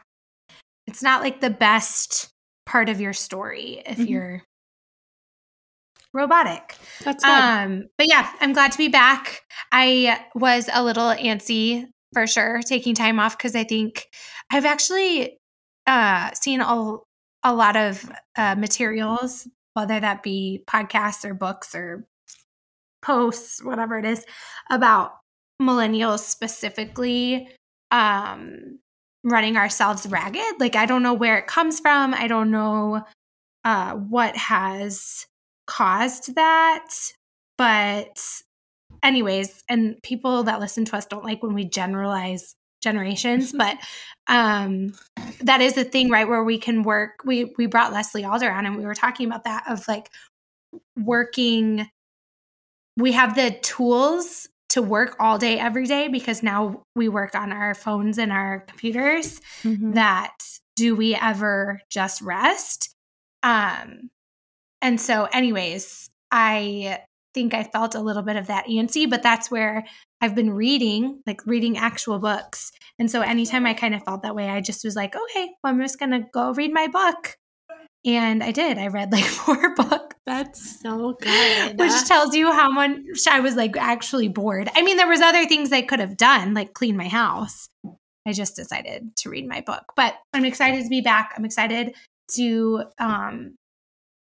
it's 0.87 1.03
not 1.03 1.21
like 1.21 1.41
the 1.41 1.49
best 1.49 2.29
part 2.65 2.89
of 2.89 3.01
your 3.01 3.13
story 3.13 3.81
if 3.85 3.97
Mhm. 3.97 4.07
you're 4.09 4.43
robotic. 6.13 6.75
That's 7.01 7.23
Um, 7.23 7.87
but 7.97 8.07
yeah, 8.09 8.31
I'm 8.39 8.53
glad 8.53 8.71
to 8.71 8.77
be 8.77 8.87
back. 8.87 9.41
I 9.71 10.25
was 10.35 10.69
a 10.71 10.83
little 10.83 11.09
antsy 11.09 11.85
for 12.13 12.25
sure 12.25 12.61
taking 12.63 12.95
time 12.95 13.19
off 13.19 13.37
because 13.37 13.55
I 13.55 13.63
think 13.63 14.07
I've 14.51 14.65
actually 14.65 15.37
uh, 15.85 16.31
seen 16.33 16.61
a, 16.61 16.97
a 17.43 17.53
lot 17.53 17.75
of 17.75 18.09
uh, 18.35 18.55
materials, 18.55 19.47
whether 19.73 19.99
that 19.99 20.23
be 20.23 20.63
podcasts 20.67 21.23
or 21.23 21.33
books 21.33 21.73
or 21.73 22.05
posts, 23.01 23.63
whatever 23.63 23.97
it 23.97 24.05
is, 24.05 24.25
about 24.69 25.13
millennials 25.61 26.19
specifically 26.19 27.49
um, 27.91 28.79
running 29.23 29.57
ourselves 29.57 30.05
ragged. 30.07 30.59
Like, 30.59 30.75
I 30.75 30.85
don't 30.85 31.03
know 31.03 31.13
where 31.13 31.37
it 31.37 31.47
comes 31.47 31.79
from. 31.79 32.13
I 32.13 32.27
don't 32.27 32.51
know 32.51 33.03
uh, 33.63 33.93
what 33.93 34.35
has 34.35 35.25
caused 35.67 36.35
that. 36.35 36.87
But, 37.57 38.21
anyways, 39.03 39.63
and 39.69 40.01
people 40.01 40.43
that 40.43 40.59
listen 40.59 40.85
to 40.85 40.97
us 40.97 41.05
don't 41.05 41.25
like 41.25 41.43
when 41.43 41.53
we 41.53 41.65
generalize 41.65 42.55
generations, 42.81 43.51
but 43.53 43.77
um 44.27 44.93
that 45.41 45.61
is 45.61 45.73
the 45.73 45.83
thing 45.83 46.09
right 46.09 46.27
where 46.27 46.43
we 46.43 46.57
can 46.57 46.83
work 46.83 47.21
we 47.25 47.53
we 47.57 47.65
brought 47.65 47.91
Leslie 47.91 48.23
Alder 48.23 48.51
on 48.51 48.65
and 48.65 48.77
we 48.77 48.85
were 48.85 48.93
talking 48.93 49.25
about 49.25 49.43
that 49.45 49.63
of 49.67 49.87
like 49.87 50.09
working 50.97 51.89
we 52.97 53.11
have 53.13 53.35
the 53.35 53.51
tools 53.61 54.47
to 54.69 54.81
work 54.81 55.15
all 55.19 55.37
day 55.37 55.57
every 55.57 55.85
day 55.87 56.07
because 56.09 56.43
now 56.43 56.83
we 56.95 57.09
work 57.09 57.33
on 57.33 57.51
our 57.51 57.73
phones 57.73 58.17
and 58.19 58.31
our 58.31 58.59
computers 58.67 59.41
Mhm. 59.63 59.95
that 59.95 60.35
do 60.75 60.95
we 60.95 61.15
ever 61.15 61.81
just 61.89 62.21
rest 62.21 62.93
um 63.43 64.09
and 64.81 65.01
so 65.01 65.25
anyways 65.33 66.09
i 66.31 66.99
think 67.33 67.53
i 67.53 67.63
felt 67.63 67.95
a 67.95 67.99
little 68.01 68.21
bit 68.23 68.35
of 68.35 68.47
that 68.47 68.65
antsy 68.67 69.09
but 69.09 69.23
that's 69.23 69.49
where 69.49 69.85
i've 70.21 70.35
been 70.35 70.51
reading 70.51 71.21
like 71.25 71.45
reading 71.45 71.77
actual 71.77 72.19
books 72.19 72.71
and 72.97 73.09
so 73.09 73.21
anytime 73.21 73.65
i 73.65 73.73
kind 73.73 73.95
of 73.95 74.03
felt 74.03 74.23
that 74.23 74.35
way 74.35 74.49
i 74.49 74.61
just 74.61 74.83
was 74.83 74.95
like 74.95 75.15
okay 75.15 75.49
well, 75.63 75.73
i'm 75.73 75.81
just 75.81 75.99
gonna 75.99 76.25
go 76.33 76.51
read 76.53 76.73
my 76.73 76.87
book 76.87 77.37
and 78.05 78.43
i 78.43 78.51
did 78.51 78.77
i 78.77 78.87
read 78.87 79.11
like 79.11 79.23
four 79.45 79.75
books 79.75 80.15
That's 80.25 80.79
so 80.81 81.13
good. 81.19 81.79
which 81.79 82.03
tells 82.07 82.35
you 82.35 82.51
how 82.51 82.69
much 82.69 82.99
I 83.27 83.39
was 83.39 83.55
like 83.55 83.75
actually 83.77 84.27
bored. 84.27 84.69
I 84.75 84.83
mean, 84.83 84.97
there 84.97 85.07
was 85.07 85.21
other 85.21 85.45
things 85.47 85.71
I 85.71 85.81
could 85.81 85.99
have 85.99 86.17
done, 86.17 86.53
like 86.53 86.73
clean 86.73 86.95
my 86.95 87.07
house. 87.07 87.67
I 88.27 88.33
just 88.33 88.55
decided 88.55 89.15
to 89.17 89.29
read 89.29 89.47
my 89.47 89.61
book, 89.61 89.83
but 89.95 90.13
I'm 90.33 90.45
excited 90.45 90.83
to 90.83 90.89
be 90.89 91.01
back. 91.01 91.33
I'm 91.35 91.45
excited 91.45 91.95
to 92.35 92.83
um 92.99 93.55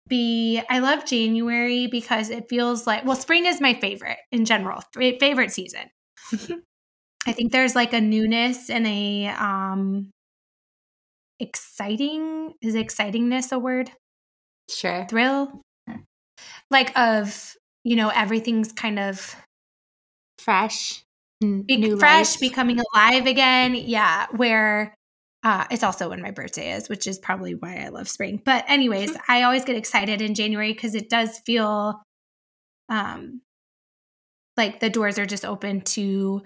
be 0.08 0.60
I 0.68 0.78
love 0.80 1.04
January 1.06 1.86
because 1.86 2.30
it 2.30 2.48
feels 2.48 2.86
like 2.86 3.04
well 3.04 3.16
spring 3.16 3.46
is 3.46 3.60
my 3.60 3.74
favorite 3.74 4.18
in 4.32 4.44
general, 4.44 4.82
favorite 4.94 5.50
season. 5.52 5.90
I 7.26 7.32
think 7.32 7.52
there's 7.52 7.74
like 7.74 7.92
a 7.92 8.00
newness 8.00 8.68
and 8.70 8.86
a 8.86 9.26
um 9.28 10.10
exciting 11.40 12.54
is 12.62 12.74
excitingness 12.74 13.52
a 13.52 13.58
word? 13.58 13.90
sure. 14.70 15.06
thrill 15.10 15.60
like 16.70 16.96
of 16.98 17.54
you 17.84 17.96
know 17.96 18.08
everything's 18.08 18.72
kind 18.72 18.98
of 18.98 19.36
Fresh. 20.38 21.02
be- 21.40 21.76
new 21.76 21.98
fresh 21.98 22.32
life. 22.32 22.40
becoming 22.40 22.80
alive 22.94 23.26
again 23.26 23.74
yeah 23.74 24.26
where 24.36 24.94
uh, 25.44 25.64
it's 25.70 25.82
also 25.84 26.08
when 26.08 26.22
my 26.22 26.30
birthday 26.30 26.72
is 26.72 26.88
which 26.88 27.06
is 27.06 27.18
probably 27.18 27.54
why 27.54 27.84
i 27.84 27.88
love 27.88 28.08
spring 28.08 28.40
but 28.44 28.64
anyways 28.68 29.16
i 29.28 29.42
always 29.42 29.64
get 29.64 29.76
excited 29.76 30.20
in 30.20 30.34
january 30.34 30.72
because 30.72 30.94
it 30.94 31.08
does 31.08 31.38
feel 31.40 32.02
um 32.88 33.40
like 34.56 34.80
the 34.80 34.90
doors 34.90 35.18
are 35.18 35.26
just 35.26 35.44
open 35.44 35.80
to 35.80 36.42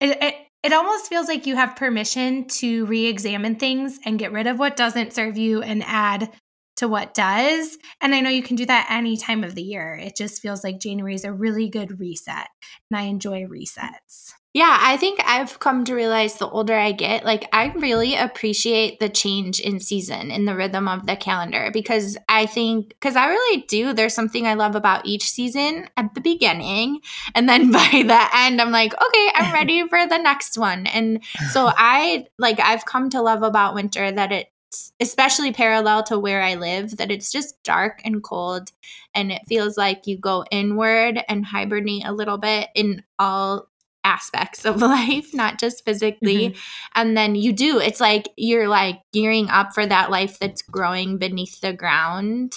it, 0.00 0.18
it 0.22 0.34
it 0.62 0.72
almost 0.72 1.08
feels 1.08 1.28
like 1.28 1.46
you 1.46 1.54
have 1.54 1.76
permission 1.76 2.46
to 2.48 2.84
re-examine 2.86 3.56
things 3.56 3.98
and 4.04 4.18
get 4.18 4.32
rid 4.32 4.46
of 4.48 4.58
what 4.58 4.76
doesn't 4.76 5.12
serve 5.12 5.38
you 5.38 5.62
and 5.62 5.84
add 5.86 6.32
to 6.78 6.88
what 6.88 7.14
does. 7.14 7.76
And 8.00 8.14
I 8.14 8.20
know 8.20 8.30
you 8.30 8.42
can 8.42 8.56
do 8.56 8.66
that 8.66 8.88
any 8.90 9.16
time 9.16 9.44
of 9.44 9.54
the 9.54 9.62
year. 9.62 9.94
It 9.94 10.16
just 10.16 10.42
feels 10.42 10.64
like 10.64 10.80
January 10.80 11.14
is 11.14 11.24
a 11.24 11.32
really 11.32 11.68
good 11.68 12.00
reset. 12.00 12.48
And 12.90 12.98
I 12.98 13.02
enjoy 13.02 13.44
resets. 13.44 14.32
Yeah, 14.58 14.76
I 14.80 14.96
think 14.96 15.20
I've 15.24 15.60
come 15.60 15.84
to 15.84 15.94
realize 15.94 16.34
the 16.34 16.48
older 16.48 16.74
I 16.74 16.90
get, 16.90 17.24
like 17.24 17.48
I 17.52 17.68
really 17.76 18.16
appreciate 18.16 18.98
the 18.98 19.08
change 19.08 19.60
in 19.60 19.78
season 19.78 20.32
in 20.32 20.46
the 20.46 20.56
rhythm 20.56 20.88
of 20.88 21.06
the 21.06 21.14
calendar 21.14 21.70
because 21.72 22.18
I 22.28 22.46
think 22.46 22.88
because 22.88 23.14
I 23.14 23.28
really 23.28 23.62
do 23.68 23.92
there's 23.92 24.14
something 24.14 24.48
I 24.48 24.54
love 24.54 24.74
about 24.74 25.06
each 25.06 25.30
season 25.30 25.86
at 25.96 26.12
the 26.12 26.20
beginning 26.20 27.02
and 27.36 27.48
then 27.48 27.70
by 27.72 28.02
the 28.04 28.28
end 28.34 28.60
I'm 28.60 28.72
like, 28.72 28.94
okay, 29.00 29.30
I'm 29.36 29.54
ready 29.54 29.86
for 29.86 30.08
the 30.08 30.18
next 30.18 30.58
one. 30.58 30.88
And 30.88 31.22
so 31.52 31.70
I 31.76 32.26
like 32.36 32.58
I've 32.58 32.84
come 32.84 33.10
to 33.10 33.22
love 33.22 33.44
about 33.44 33.74
winter 33.74 34.10
that 34.10 34.32
it's 34.32 34.92
especially 34.98 35.52
parallel 35.52 36.02
to 36.02 36.18
where 36.18 36.42
I 36.42 36.56
live 36.56 36.96
that 36.96 37.12
it's 37.12 37.30
just 37.30 37.62
dark 37.62 38.00
and 38.04 38.24
cold 38.24 38.72
and 39.14 39.30
it 39.30 39.42
feels 39.46 39.78
like 39.78 40.08
you 40.08 40.18
go 40.18 40.44
inward 40.50 41.22
and 41.28 41.46
hibernate 41.46 42.06
a 42.06 42.12
little 42.12 42.38
bit 42.38 42.70
in 42.74 43.04
all 43.20 43.68
aspects 44.08 44.64
of 44.64 44.80
life, 44.96 45.34
not 45.34 45.60
just 45.60 45.84
physically. 45.84 46.56
And 46.94 47.16
then 47.16 47.34
you 47.34 47.52
do, 47.52 47.78
it's 47.78 48.00
like 48.00 48.28
you're 48.36 48.68
like 48.68 49.00
gearing 49.12 49.48
up 49.50 49.72
for 49.74 49.86
that 49.86 50.10
life 50.10 50.38
that's 50.38 50.62
growing 50.62 51.18
beneath 51.18 51.60
the 51.60 51.72
ground 51.72 52.54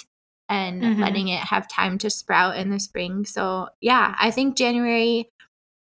and 0.48 0.82
Mhm. 0.82 1.00
letting 1.00 1.28
it 1.28 1.40
have 1.40 1.68
time 1.68 1.98
to 1.98 2.10
sprout 2.10 2.56
in 2.56 2.70
the 2.70 2.80
spring. 2.80 3.24
So, 3.26 3.68
yeah, 3.80 4.14
I 4.18 4.30
think 4.30 4.56
January. 4.56 5.28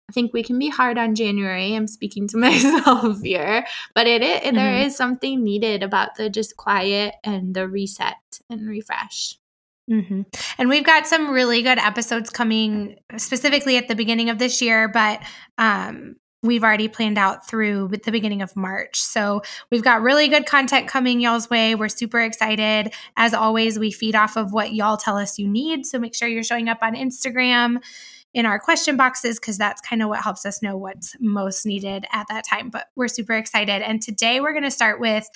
I 0.09 0.13
think 0.13 0.33
we 0.33 0.43
can 0.43 0.59
be 0.59 0.69
hard 0.69 0.97
on 0.97 1.15
January. 1.15 1.73
I'm 1.75 1.87
speaking 1.87 2.27
to 2.29 2.37
myself 2.47 3.21
here, 3.23 3.65
but 3.95 4.05
it, 4.05 4.21
it 4.21 4.53
there 4.53 4.77
Mhm. 4.77 4.85
is 4.85 4.95
something 4.97 5.43
needed 5.43 5.81
about 5.81 6.15
the 6.15 6.29
just 6.29 6.57
quiet 6.57 7.15
and 7.23 7.55
the 7.55 7.67
reset 7.67 8.17
and 8.49 8.67
refresh. 8.67 9.37
Hmm 9.87 10.21
And 10.57 10.69
we've 10.69 10.85
got 10.85 11.07
some 11.07 11.29
really 11.29 11.61
good 11.61 11.77
episodes 11.77 12.29
coming 12.29 12.97
specifically 13.17 13.77
at 13.77 13.87
the 13.87 13.95
beginning 13.95 14.29
of 14.29 14.39
this 14.39 14.61
year, 14.61 14.87
but 14.87 15.21
um, 15.57 16.15
we've 16.43 16.63
already 16.63 16.87
planned 16.87 17.17
out 17.17 17.47
through 17.47 17.89
the 18.03 18.11
beginning 18.11 18.41
of 18.41 18.55
March. 18.55 19.01
So 19.01 19.41
we've 19.71 19.83
got 19.83 20.01
really 20.01 20.27
good 20.27 20.45
content 20.45 20.87
coming 20.87 21.19
y'all's 21.21 21.49
way. 21.49 21.73
We're 21.73 21.89
super 21.89 22.19
excited. 22.19 22.93
As 23.17 23.33
always, 23.33 23.79
we 23.79 23.91
feed 23.91 24.15
off 24.15 24.37
of 24.37 24.53
what 24.53 24.73
y'all 24.73 24.97
tell 24.97 25.17
us 25.17 25.39
you 25.39 25.47
need. 25.47 25.85
So 25.85 25.97
make 25.97 26.13
sure 26.13 26.27
you're 26.27 26.43
showing 26.43 26.69
up 26.69 26.79
on 26.81 26.95
Instagram 26.95 27.81
in 28.33 28.45
our 28.45 28.59
question 28.59 28.97
boxes 28.97 29.39
because 29.39 29.57
that's 29.57 29.81
kind 29.81 30.01
of 30.01 30.09
what 30.09 30.21
helps 30.21 30.45
us 30.45 30.61
know 30.61 30.75
what's 30.75 31.15
most 31.19 31.65
needed 31.65 32.05
at 32.11 32.27
that 32.29 32.45
time. 32.45 32.69
But 32.69 32.87
we're 32.95 33.07
super 33.07 33.33
excited. 33.33 33.81
And 33.81 34.01
today 34.01 34.41
we're 34.41 34.53
going 34.53 34.63
to 34.63 34.71
start 34.71 34.99
with 34.99 35.27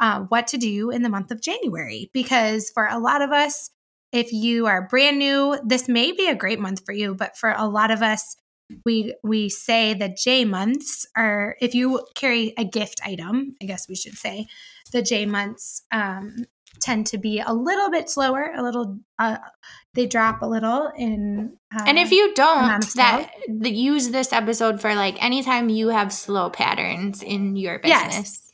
uh, 0.00 0.20
what 0.28 0.46
to 0.48 0.58
do 0.58 0.90
in 0.90 1.02
the 1.02 1.08
month 1.08 1.30
of 1.30 1.40
January 1.40 2.10
because 2.12 2.70
for 2.70 2.86
a 2.86 2.98
lot 2.98 3.22
of 3.22 3.30
us, 3.30 3.70
if 4.12 4.32
you 4.32 4.66
are 4.66 4.86
brand 4.88 5.18
new, 5.18 5.58
this 5.64 5.88
may 5.88 6.12
be 6.12 6.28
a 6.28 6.34
great 6.34 6.60
month 6.60 6.84
for 6.84 6.92
you, 6.92 7.14
but 7.14 7.36
for 7.36 7.54
a 7.56 7.66
lot 7.66 7.90
of 7.90 8.02
us, 8.02 8.36
we 8.84 9.14
we 9.22 9.48
say 9.48 9.94
the 9.94 10.08
J 10.08 10.44
months 10.44 11.06
are 11.16 11.56
if 11.60 11.74
you 11.74 12.04
carry 12.14 12.54
a 12.56 12.64
gift 12.64 13.00
item, 13.04 13.56
I 13.62 13.66
guess 13.66 13.88
we 13.88 13.96
should 13.96 14.14
say, 14.14 14.46
the 14.92 15.02
J 15.02 15.26
months 15.26 15.82
um, 15.90 16.44
tend 16.80 17.06
to 17.08 17.18
be 17.18 17.40
a 17.40 17.52
little 17.52 17.90
bit 17.90 18.08
slower, 18.08 18.52
a 18.54 18.62
little 18.62 18.98
uh, 19.18 19.38
they 19.94 20.06
drop 20.06 20.42
a 20.42 20.46
little 20.46 20.90
in. 20.96 21.56
Uh, 21.74 21.84
And 21.86 21.98
if 21.98 22.12
you 22.12 22.32
don't, 22.34 22.94
that 22.94 23.30
the, 23.48 23.70
use 23.70 24.10
this 24.10 24.32
episode 24.32 24.80
for 24.80 24.94
like 24.94 25.22
anytime 25.22 25.68
you 25.68 25.88
have 25.88 26.12
slow 26.12 26.50
patterns 26.50 27.22
in 27.22 27.56
your 27.56 27.78
business. 27.78 28.14
Yes. 28.14 28.52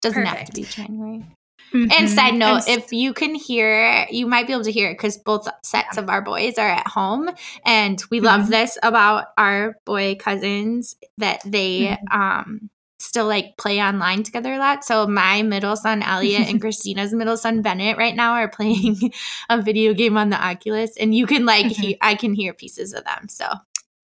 Doesn't 0.00 0.26
have 0.26 0.46
to 0.46 0.52
be 0.52 0.64
January. 0.64 1.24
Mhm. 1.72 1.92
And 1.98 2.10
side 2.10 2.34
note, 2.34 2.62
And 2.68 2.78
if 2.78 2.92
you 2.92 3.12
can 3.14 3.34
hear, 3.34 4.06
you 4.10 4.26
might 4.26 4.46
be 4.46 4.52
able 4.52 4.64
to 4.64 4.72
hear 4.72 4.90
it 4.90 4.94
because 4.94 5.16
both 5.18 5.48
sets 5.62 5.96
of 5.96 6.08
our 6.10 6.20
boys 6.22 6.58
are 6.58 6.68
at 6.68 6.86
home. 6.86 7.30
And 7.64 8.02
we 8.10 8.20
love 8.20 8.42
Mhm. 8.42 8.48
this 8.50 8.78
about 8.82 9.26
our 9.38 9.76
boy 9.84 10.16
cousins 10.18 10.96
that 11.18 11.40
they 11.44 11.96
Mhm. 11.98 12.14
um 12.14 12.70
still 12.98 13.26
like 13.26 13.56
play 13.56 13.82
online 13.82 14.22
together 14.22 14.52
a 14.52 14.58
lot. 14.58 14.84
So 14.84 15.08
my 15.08 15.42
middle 15.42 15.74
son 15.74 16.02
Elliot 16.04 16.48
and 16.48 16.60
Christina's 16.60 17.12
middle 17.12 17.36
son 17.36 17.60
Bennett 17.60 17.96
right 17.96 18.14
now 18.14 18.34
are 18.34 18.46
playing 18.48 19.10
a 19.50 19.60
video 19.60 19.92
game 19.92 20.16
on 20.16 20.30
the 20.30 20.40
Oculus 20.40 20.96
and 20.98 21.12
you 21.12 21.26
can 21.26 21.44
like 21.44 21.66
he- 21.66 21.98
I 22.00 22.14
can 22.14 22.32
hear 22.32 22.52
pieces 22.52 22.92
of 22.94 23.02
them. 23.04 23.28
So 23.28 23.46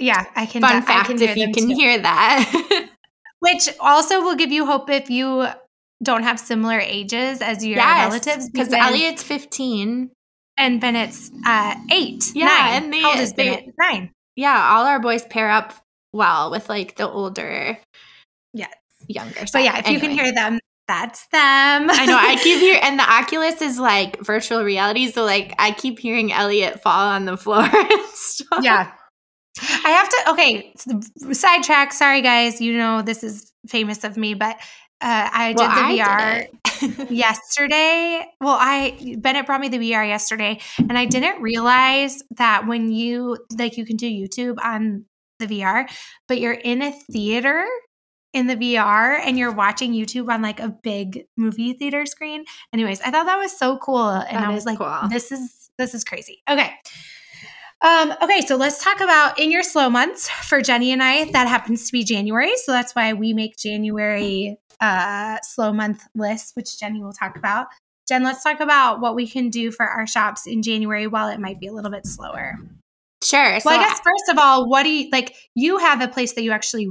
yeah, 0.00 0.24
I 0.34 0.46
can. 0.46 0.62
fun 0.62 0.82
fact 0.82 1.08
can 1.08 1.22
if 1.22 1.36
you 1.36 1.52
can 1.52 1.68
too. 1.68 1.74
hear 1.76 1.98
that. 1.98 2.88
which 3.40 3.68
also 3.78 4.20
will 4.20 4.34
give 4.34 4.50
you 4.50 4.66
hope 4.66 4.90
if 4.90 5.08
you 5.10 5.46
don't 6.02 6.22
have 6.22 6.38
similar 6.38 6.78
ages 6.78 7.40
as 7.42 7.64
your 7.64 7.78
relatives 7.78 8.48
because 8.50 8.72
Elliot's 8.72 9.22
15 9.22 10.10
and 10.56 10.80
Bennett's 10.80 11.30
uh, 11.46 11.74
eight. 11.90 12.32
Yeah, 12.34 12.46
nine. 12.46 12.82
and 12.84 12.92
they- 12.92 13.00
how 13.00 13.10
old 13.10 13.18
is 13.20 13.32
they- 13.32 13.50
Bennett? 13.50 13.74
Nine. 13.78 14.10
yeah, 14.36 14.70
all 14.72 14.86
our 14.86 15.00
boys 15.00 15.24
pair 15.24 15.50
up 15.50 15.74
well 16.12 16.50
with 16.50 16.68
like 16.68 16.96
the 16.96 17.08
older. 17.08 17.78
Yes. 18.54 18.72
younger. 19.08 19.44
But 19.52 19.62
yeah, 19.62 19.78
if 19.78 19.86
anyway. 19.86 19.92
you 19.94 20.00
can 20.00 20.10
hear 20.10 20.32
them, 20.32 20.58
that's 20.86 21.26
them. 21.26 21.90
I 21.90 22.06
know. 22.06 22.16
I 22.18 22.36
keep 22.42 22.58
hearing, 22.60 22.80
and 22.82 22.98
the 22.98 23.10
Oculus 23.12 23.60
is 23.60 23.78
like 23.78 24.18
virtual 24.24 24.64
reality. 24.64 25.10
So, 25.10 25.24
like, 25.24 25.54
I 25.58 25.72
keep 25.72 25.98
hearing 25.98 26.32
Elliot 26.32 26.80
fall 26.82 27.08
on 27.08 27.24
the 27.26 27.36
floor 27.36 27.62
Yeah. 28.62 28.90
I 29.60 29.90
have 29.90 30.08
to, 30.08 30.30
okay, 30.30 30.72
sidetrack. 31.32 31.92
Sorry, 31.92 32.22
guys. 32.22 32.60
You 32.60 32.76
know, 32.78 33.02
this 33.02 33.22
is 33.24 33.52
famous 33.66 34.02
of 34.04 34.16
me, 34.16 34.34
but 34.34 34.56
uh, 35.00 35.30
I 35.32 35.52
did 35.52 35.58
well, 35.58 35.74
the 35.74 35.98
VR 35.98 36.48
did 36.80 37.10
yesterday. 37.10 38.26
Well, 38.40 38.56
I 38.58 39.16
Bennett 39.18 39.46
brought 39.46 39.60
me 39.60 39.68
the 39.68 39.78
VR 39.78 40.06
yesterday, 40.06 40.60
and 40.78 40.98
I 40.98 41.04
didn't 41.04 41.40
realize 41.40 42.22
that 42.36 42.66
when 42.66 42.90
you 42.90 43.38
like 43.56 43.76
you 43.76 43.86
can 43.86 43.96
do 43.96 44.08
YouTube 44.08 44.56
on 44.62 45.04
the 45.38 45.46
VR, 45.46 45.88
but 46.26 46.40
you're 46.40 46.52
in 46.52 46.82
a 46.82 46.92
theater 47.12 47.66
in 48.32 48.46
the 48.46 48.56
VR 48.56 49.18
and 49.22 49.38
you're 49.38 49.52
watching 49.52 49.92
YouTube 49.92 50.32
on 50.32 50.42
like 50.42 50.60
a 50.60 50.68
big 50.68 51.26
movie 51.36 51.72
theater 51.72 52.04
screen. 52.04 52.44
Anyways, 52.72 53.00
I 53.00 53.10
thought 53.10 53.26
that 53.26 53.38
was 53.38 53.56
so 53.56 53.78
cool. 53.78 54.08
And 54.08 54.36
that 54.36 54.48
I 54.48 54.54
was 54.54 54.66
like, 54.66 54.78
cool. 54.78 55.08
this 55.10 55.32
is 55.32 55.70
this 55.78 55.94
is 55.94 56.04
crazy. 56.04 56.42
Okay. 56.50 56.72
Um, 57.80 58.12
okay, 58.20 58.40
so 58.40 58.56
let's 58.56 58.82
talk 58.82 59.00
about 59.00 59.38
in 59.38 59.52
your 59.52 59.62
slow 59.62 59.88
months 59.88 60.28
for 60.28 60.60
Jenny 60.60 60.90
and 60.90 61.00
I. 61.00 61.30
That 61.30 61.46
happens 61.46 61.86
to 61.86 61.92
be 61.92 62.02
January. 62.02 62.52
So 62.64 62.72
that's 62.72 62.92
why 62.94 63.12
we 63.12 63.32
make 63.32 63.56
January 63.56 64.58
uh 64.80 65.38
slow 65.42 65.72
month 65.72 66.04
list, 66.14 66.56
which 66.56 66.78
Jenny 66.78 67.02
will 67.02 67.12
talk 67.12 67.36
about. 67.36 67.66
Jen, 68.08 68.22
let's 68.22 68.42
talk 68.42 68.60
about 68.60 69.00
what 69.00 69.14
we 69.14 69.28
can 69.28 69.50
do 69.50 69.70
for 69.70 69.86
our 69.86 70.06
shops 70.06 70.46
in 70.46 70.62
January 70.62 71.06
while 71.06 71.28
it 71.28 71.40
might 71.40 71.60
be 71.60 71.66
a 71.66 71.72
little 71.72 71.90
bit 71.90 72.06
slower. 72.06 72.54
Sure. 73.22 73.42
Well, 73.42 73.60
so 73.60 73.70
I 73.70 73.78
guess 73.78 73.98
first 74.00 74.30
of 74.30 74.38
all, 74.38 74.68
what 74.68 74.84
do 74.84 74.90
you 74.90 75.10
like? 75.10 75.34
You 75.54 75.78
have 75.78 76.00
a 76.00 76.08
place 76.08 76.32
that 76.34 76.42
you 76.42 76.52
actually 76.52 76.88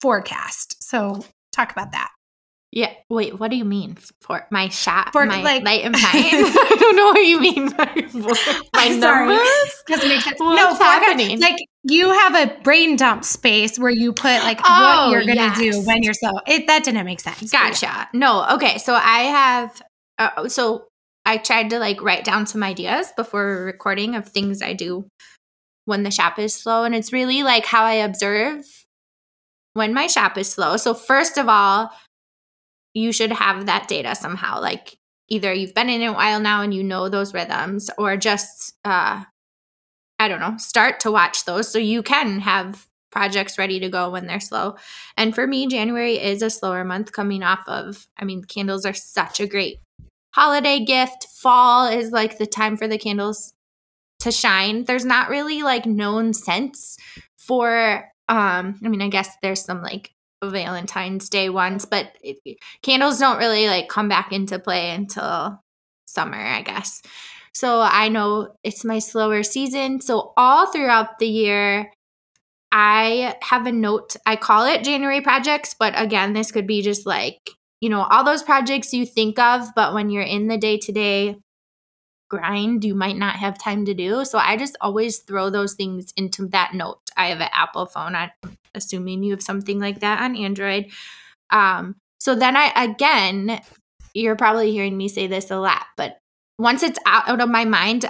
forecast. 0.00 0.82
So 0.82 1.24
talk 1.52 1.70
about 1.70 1.92
that. 1.92 2.10
Yeah. 2.72 2.92
Wait, 3.08 3.40
what 3.40 3.50
do 3.50 3.56
you 3.56 3.64
mean 3.64 3.96
for 4.20 4.46
my 4.50 4.68
shot? 4.68 5.10
For 5.12 5.26
my 5.26 5.42
like 5.42 5.64
light 5.64 5.84
and 5.84 5.94
pine? 5.96 6.22
I 6.22 6.76
don't 6.78 6.96
know 6.96 7.06
what 7.06 7.26
you 7.26 7.40
mean 7.40 7.70
by 7.70 7.84
my 8.74 8.88
numbers. 8.88 9.82
Doesn't 9.88 10.08
make 10.08 10.20
sense. 10.20 10.38
What's 10.38 10.78
no, 10.78 10.84
happening? 10.84 11.40
Like 11.40 11.56
you 11.82 12.10
have 12.10 12.34
a 12.36 12.60
brain 12.62 12.96
dump 12.96 13.24
space 13.24 13.78
where 13.78 13.90
you 13.90 14.12
put 14.12 14.42
like 14.44 14.60
oh, 14.64 15.06
what 15.06 15.12
you're 15.12 15.20
gonna 15.22 15.34
yes. 15.34 15.58
do 15.58 15.82
when 15.84 16.02
you're 16.02 16.14
so. 16.14 16.30
It 16.46 16.68
that 16.68 16.84
didn't 16.84 17.04
make 17.04 17.20
sense. 17.20 17.50
Gotcha. 17.50 17.86
Yeah. 17.86 18.06
No. 18.12 18.46
Okay. 18.52 18.78
So 18.78 18.94
I 18.94 19.18
have. 19.22 19.82
Uh, 20.18 20.48
so 20.48 20.86
I 21.26 21.38
tried 21.38 21.70
to 21.70 21.78
like 21.78 22.00
write 22.02 22.24
down 22.24 22.46
some 22.46 22.62
ideas 22.62 23.12
before 23.16 23.64
recording 23.64 24.14
of 24.14 24.28
things 24.28 24.62
I 24.62 24.74
do 24.74 25.08
when 25.86 26.04
the 26.04 26.10
shop 26.10 26.38
is 26.38 26.54
slow, 26.54 26.84
and 26.84 26.94
it's 26.94 27.12
really 27.12 27.42
like 27.42 27.66
how 27.66 27.82
I 27.82 27.94
observe 27.94 28.64
when 29.74 29.92
my 29.92 30.06
shop 30.06 30.38
is 30.38 30.52
slow. 30.52 30.76
So, 30.76 30.94
first 30.94 31.36
of 31.36 31.48
all, 31.48 31.90
you 32.94 33.12
should 33.12 33.32
have 33.32 33.66
that 33.66 33.88
data 33.88 34.14
somehow. 34.14 34.60
Like 34.60 34.98
either 35.28 35.52
you've 35.52 35.74
been 35.74 35.88
in 35.88 36.02
it 36.02 36.06
a 36.06 36.12
while 36.12 36.40
now 36.40 36.62
and 36.62 36.74
you 36.74 36.82
know 36.82 37.08
those 37.08 37.34
rhythms, 37.34 37.90
or 37.98 38.16
just, 38.16 38.74
uh, 38.84 39.22
I 40.18 40.28
don't 40.28 40.40
know, 40.40 40.56
start 40.58 41.00
to 41.00 41.10
watch 41.10 41.44
those 41.44 41.70
so 41.70 41.78
you 41.78 42.02
can 42.02 42.40
have 42.40 42.86
projects 43.10 43.58
ready 43.58 43.80
to 43.80 43.88
go 43.88 44.10
when 44.10 44.26
they're 44.26 44.40
slow. 44.40 44.76
And 45.16 45.34
for 45.34 45.46
me, 45.46 45.66
January 45.66 46.14
is 46.14 46.42
a 46.42 46.50
slower 46.50 46.84
month 46.84 47.12
coming 47.12 47.42
off 47.42 47.62
of, 47.66 48.06
I 48.16 48.24
mean, 48.24 48.44
candles 48.44 48.84
are 48.86 48.94
such 48.94 49.40
a 49.40 49.46
great 49.46 49.78
holiday 50.32 50.84
gift. 50.84 51.26
Fall 51.36 51.88
is 51.88 52.12
like 52.12 52.38
the 52.38 52.46
time 52.46 52.76
for 52.76 52.86
the 52.86 52.98
candles 52.98 53.52
to 54.20 54.30
shine. 54.30 54.84
There's 54.84 55.04
not 55.04 55.28
really 55.28 55.62
like 55.62 55.86
known 55.86 56.32
scents 56.34 56.96
for 57.36 58.10
um, 58.30 58.78
I 58.84 58.88
mean, 58.88 59.02
I 59.02 59.08
guess 59.08 59.28
there's 59.42 59.64
some 59.64 59.82
like 59.82 60.12
Valentine's 60.42 61.28
Day 61.28 61.48
ones, 61.48 61.84
but 61.84 62.12
it, 62.22 62.38
candles 62.82 63.18
don't 63.18 63.38
really 63.38 63.66
like 63.68 63.88
come 63.88 64.08
back 64.08 64.32
into 64.32 64.58
play 64.58 64.90
until 64.90 65.60
summer, 66.06 66.38
I 66.38 66.62
guess. 66.62 67.02
So 67.52 67.80
I 67.80 68.08
know 68.08 68.54
it's 68.62 68.84
my 68.84 69.00
slower 69.00 69.42
season. 69.42 70.00
So 70.00 70.32
all 70.36 70.70
throughout 70.70 71.18
the 71.18 71.26
year, 71.26 71.92
I 72.72 73.36
have 73.42 73.66
a 73.66 73.72
note. 73.72 74.16
I 74.26 74.36
call 74.36 74.64
it 74.66 74.84
January 74.84 75.20
projects, 75.20 75.74
but 75.78 75.92
again, 75.96 76.32
this 76.32 76.52
could 76.52 76.66
be 76.66 76.82
just 76.82 77.06
like, 77.06 77.38
you 77.80 77.88
know, 77.88 78.02
all 78.02 78.24
those 78.24 78.42
projects 78.42 78.92
you 78.92 79.04
think 79.04 79.38
of, 79.38 79.66
but 79.74 79.94
when 79.94 80.10
you're 80.10 80.22
in 80.22 80.48
the 80.48 80.58
day 80.58 80.78
to 80.78 80.92
day 80.92 81.36
grind 82.30 82.84
you 82.84 82.94
might 82.94 83.18
not 83.18 83.36
have 83.36 83.58
time 83.58 83.84
to 83.84 83.92
do. 83.92 84.24
So 84.24 84.38
I 84.38 84.56
just 84.56 84.76
always 84.80 85.18
throw 85.18 85.50
those 85.50 85.74
things 85.74 86.14
into 86.16 86.46
that 86.48 86.72
note. 86.72 87.00
I 87.16 87.28
have 87.28 87.40
an 87.40 87.50
Apple 87.52 87.86
phone. 87.86 88.14
I'm 88.14 88.30
assuming 88.74 89.22
you 89.22 89.32
have 89.32 89.42
something 89.42 89.78
like 89.78 90.00
that 90.00 90.22
on 90.22 90.36
Android. 90.36 90.86
Um, 91.50 91.96
so 92.18 92.34
then 92.34 92.56
I, 92.56 92.72
again, 92.84 93.60
you're 94.14 94.36
probably 94.36 94.72
hearing 94.72 94.96
me 94.96 95.08
say 95.08 95.26
this 95.26 95.50
a 95.50 95.58
lot, 95.58 95.84
but 95.96 96.18
once 96.58 96.82
it's 96.82 96.98
out 97.06 97.40
of 97.40 97.48
my 97.48 97.64
mind, 97.64 98.06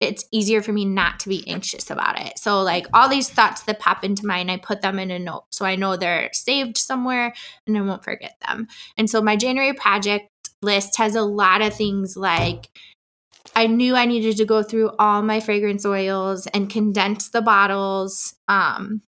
it's 0.00 0.24
easier 0.32 0.60
for 0.60 0.72
me 0.72 0.84
not 0.84 1.20
to 1.20 1.28
be 1.28 1.46
anxious 1.48 1.90
about 1.90 2.20
it. 2.20 2.38
So, 2.38 2.62
like 2.62 2.86
all 2.92 3.08
these 3.08 3.28
thoughts 3.28 3.62
that 3.62 3.78
pop 3.78 4.04
into 4.04 4.26
mind, 4.26 4.50
I 4.50 4.56
put 4.56 4.82
them 4.82 4.98
in 4.98 5.10
a 5.10 5.18
note 5.18 5.44
so 5.50 5.64
I 5.64 5.76
know 5.76 5.96
they're 5.96 6.30
saved 6.32 6.76
somewhere 6.76 7.32
and 7.66 7.76
I 7.76 7.80
won't 7.82 8.04
forget 8.04 8.36
them. 8.46 8.68
And 8.96 9.08
so, 9.08 9.22
my 9.22 9.36
January 9.36 9.72
project 9.72 10.28
list 10.62 10.96
has 10.96 11.14
a 11.14 11.22
lot 11.22 11.62
of 11.62 11.74
things 11.74 12.16
like 12.16 12.68
I 13.54 13.66
knew 13.66 13.94
I 13.94 14.04
needed 14.04 14.36
to 14.38 14.44
go 14.44 14.62
through 14.62 14.90
all 14.98 15.22
my 15.22 15.40
fragrance 15.40 15.86
oils 15.86 16.46
and 16.48 16.70
condense 16.70 17.28
the 17.28 17.42
bottles. 17.42 18.34
Um, 18.48 19.02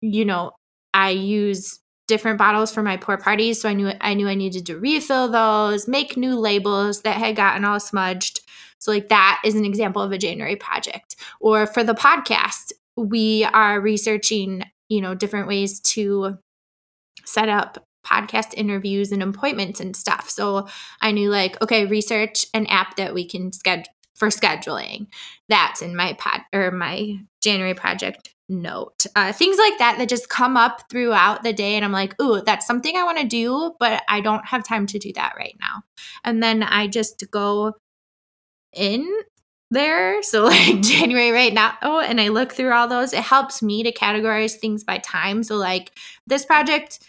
you 0.00 0.24
know, 0.24 0.52
I 0.94 1.10
use 1.10 1.80
different 2.08 2.38
bottles 2.38 2.72
for 2.72 2.82
my 2.82 2.96
pour 2.96 3.16
parties, 3.16 3.60
so 3.60 3.68
I 3.68 3.72
knew 3.72 3.92
I 4.00 4.14
knew 4.14 4.28
I 4.28 4.34
needed 4.34 4.66
to 4.66 4.78
refill 4.78 5.28
those, 5.28 5.88
make 5.88 6.16
new 6.16 6.38
labels 6.38 7.02
that 7.02 7.16
had 7.16 7.36
gotten 7.36 7.64
all 7.64 7.80
smudged. 7.80 8.40
So 8.78 8.90
like 8.90 9.08
that 9.08 9.40
is 9.44 9.54
an 9.54 9.64
example 9.64 10.02
of 10.02 10.12
a 10.12 10.18
January 10.18 10.56
project. 10.56 11.16
Or 11.40 11.66
for 11.66 11.84
the 11.84 11.94
podcast, 11.94 12.72
we 12.96 13.44
are 13.44 13.80
researching, 13.80 14.64
you 14.88 15.00
know, 15.00 15.14
different 15.14 15.48
ways 15.48 15.80
to 15.80 16.38
set 17.24 17.48
up 17.48 17.86
podcast 18.04 18.54
interviews 18.56 19.12
and 19.12 19.22
appointments 19.22 19.80
and 19.80 19.96
stuff. 19.96 20.28
So 20.30 20.68
I 21.00 21.12
knew 21.12 21.30
like, 21.30 21.60
okay, 21.62 21.86
research 21.86 22.46
an 22.54 22.66
app 22.66 22.96
that 22.96 23.14
we 23.14 23.26
can 23.26 23.52
schedule 23.52 23.92
for 24.14 24.28
scheduling. 24.28 25.08
That's 25.48 25.82
in 25.82 25.96
my 25.96 26.12
pod 26.14 26.42
or 26.52 26.70
my 26.70 27.16
January 27.42 27.74
project 27.74 28.32
note. 28.48 29.06
Uh, 29.16 29.32
things 29.32 29.58
like 29.58 29.78
that 29.78 29.98
that 29.98 30.08
just 30.08 30.28
come 30.28 30.56
up 30.56 30.82
throughout 30.90 31.42
the 31.42 31.52
day. 31.52 31.74
And 31.74 31.84
I'm 31.84 31.92
like, 31.92 32.20
ooh, 32.20 32.42
that's 32.44 32.66
something 32.66 32.96
I 32.96 33.04
want 33.04 33.18
to 33.18 33.26
do, 33.26 33.74
but 33.80 34.02
I 34.08 34.20
don't 34.20 34.46
have 34.46 34.64
time 34.64 34.86
to 34.86 34.98
do 34.98 35.12
that 35.14 35.34
right 35.36 35.56
now. 35.60 35.82
And 36.24 36.42
then 36.42 36.62
I 36.62 36.86
just 36.86 37.24
go 37.30 37.72
in 38.72 39.08
there. 39.70 40.22
So 40.22 40.44
like 40.46 40.82
January 40.82 41.30
right 41.30 41.52
now. 41.52 41.74
Oh, 41.82 42.00
and 42.00 42.20
I 42.20 42.28
look 42.28 42.52
through 42.52 42.72
all 42.72 42.88
those. 42.88 43.12
It 43.12 43.22
helps 43.22 43.62
me 43.62 43.82
to 43.82 43.92
categorize 43.92 44.54
things 44.54 44.84
by 44.84 44.98
time. 44.98 45.42
So 45.42 45.56
like 45.56 45.98
this 46.26 46.44
project 46.44 47.00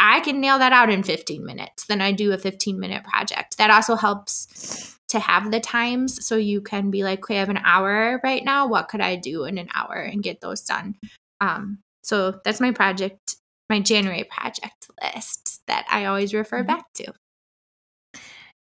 I 0.00 0.20
can 0.20 0.40
nail 0.40 0.58
that 0.58 0.72
out 0.72 0.90
in 0.90 1.02
15 1.02 1.44
minutes. 1.44 1.84
Then 1.86 2.00
I 2.00 2.10
do 2.12 2.32
a 2.32 2.38
15 2.38 2.80
minute 2.80 3.04
project. 3.04 3.58
That 3.58 3.70
also 3.70 3.94
helps 3.94 4.96
to 5.08 5.20
have 5.20 5.50
the 5.50 5.60
times 5.60 6.26
so 6.26 6.36
you 6.36 6.62
can 6.62 6.90
be 6.90 7.04
like, 7.04 7.18
okay, 7.20 7.36
I 7.36 7.40
have 7.40 7.50
an 7.50 7.60
hour 7.62 8.20
right 8.24 8.42
now. 8.42 8.66
What 8.66 8.88
could 8.88 9.02
I 9.02 9.16
do 9.16 9.44
in 9.44 9.58
an 9.58 9.68
hour 9.74 9.96
and 9.96 10.22
get 10.22 10.40
those 10.40 10.62
done? 10.62 10.96
Um, 11.40 11.80
so 12.02 12.40
that's 12.44 12.60
my 12.60 12.72
project, 12.72 13.36
my 13.68 13.80
January 13.80 14.24
project 14.24 14.88
list 15.02 15.60
that 15.66 15.86
I 15.90 16.06
always 16.06 16.32
refer 16.32 16.58
mm-hmm. 16.58 16.66
back 16.68 16.92
to. 16.94 17.12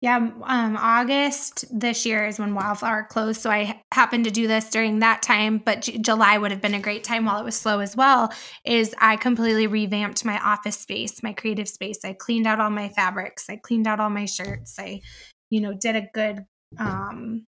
Yeah, 0.01 0.15
um, 0.15 0.77
August 0.77 1.65
this 1.77 2.05
year 2.05 2.25
is 2.25 2.39
when 2.39 2.55
Wildflower 2.55 3.07
closed. 3.09 3.41
So 3.41 3.49
I 3.49 3.81
happened 3.91 4.23
to 4.25 4.31
do 4.31 4.47
this 4.47 4.69
during 4.69 4.99
that 4.99 5.21
time, 5.21 5.57
but 5.57 5.81
J- 5.81 5.97
July 5.97 6.37
would 6.37 6.51
have 6.51 6.61
been 6.61 6.73
a 6.73 6.79
great 6.79 7.03
time 7.03 7.25
while 7.25 7.37
it 7.41 7.43
was 7.43 7.57
slow 7.57 7.79
as 7.81 7.97
well. 7.97 8.31
Is 8.63 8.95
I 8.99 9.17
completely 9.17 9.67
revamped 9.67 10.23
my 10.23 10.39
office 10.39 10.79
space, 10.79 11.21
my 11.21 11.33
creative 11.33 11.67
space. 11.67 11.99
I 12.05 12.13
cleaned 12.13 12.47
out 12.47 12.61
all 12.61 12.69
my 12.69 12.87
fabrics, 12.87 13.49
I 13.49 13.57
cleaned 13.57 13.87
out 13.87 13.99
all 13.99 14.09
my 14.09 14.23
shirts. 14.23 14.79
I, 14.79 15.01
you 15.49 15.59
know, 15.59 15.73
did 15.73 15.97
a 15.97 16.07
good, 16.13 16.45
um, 16.77 17.45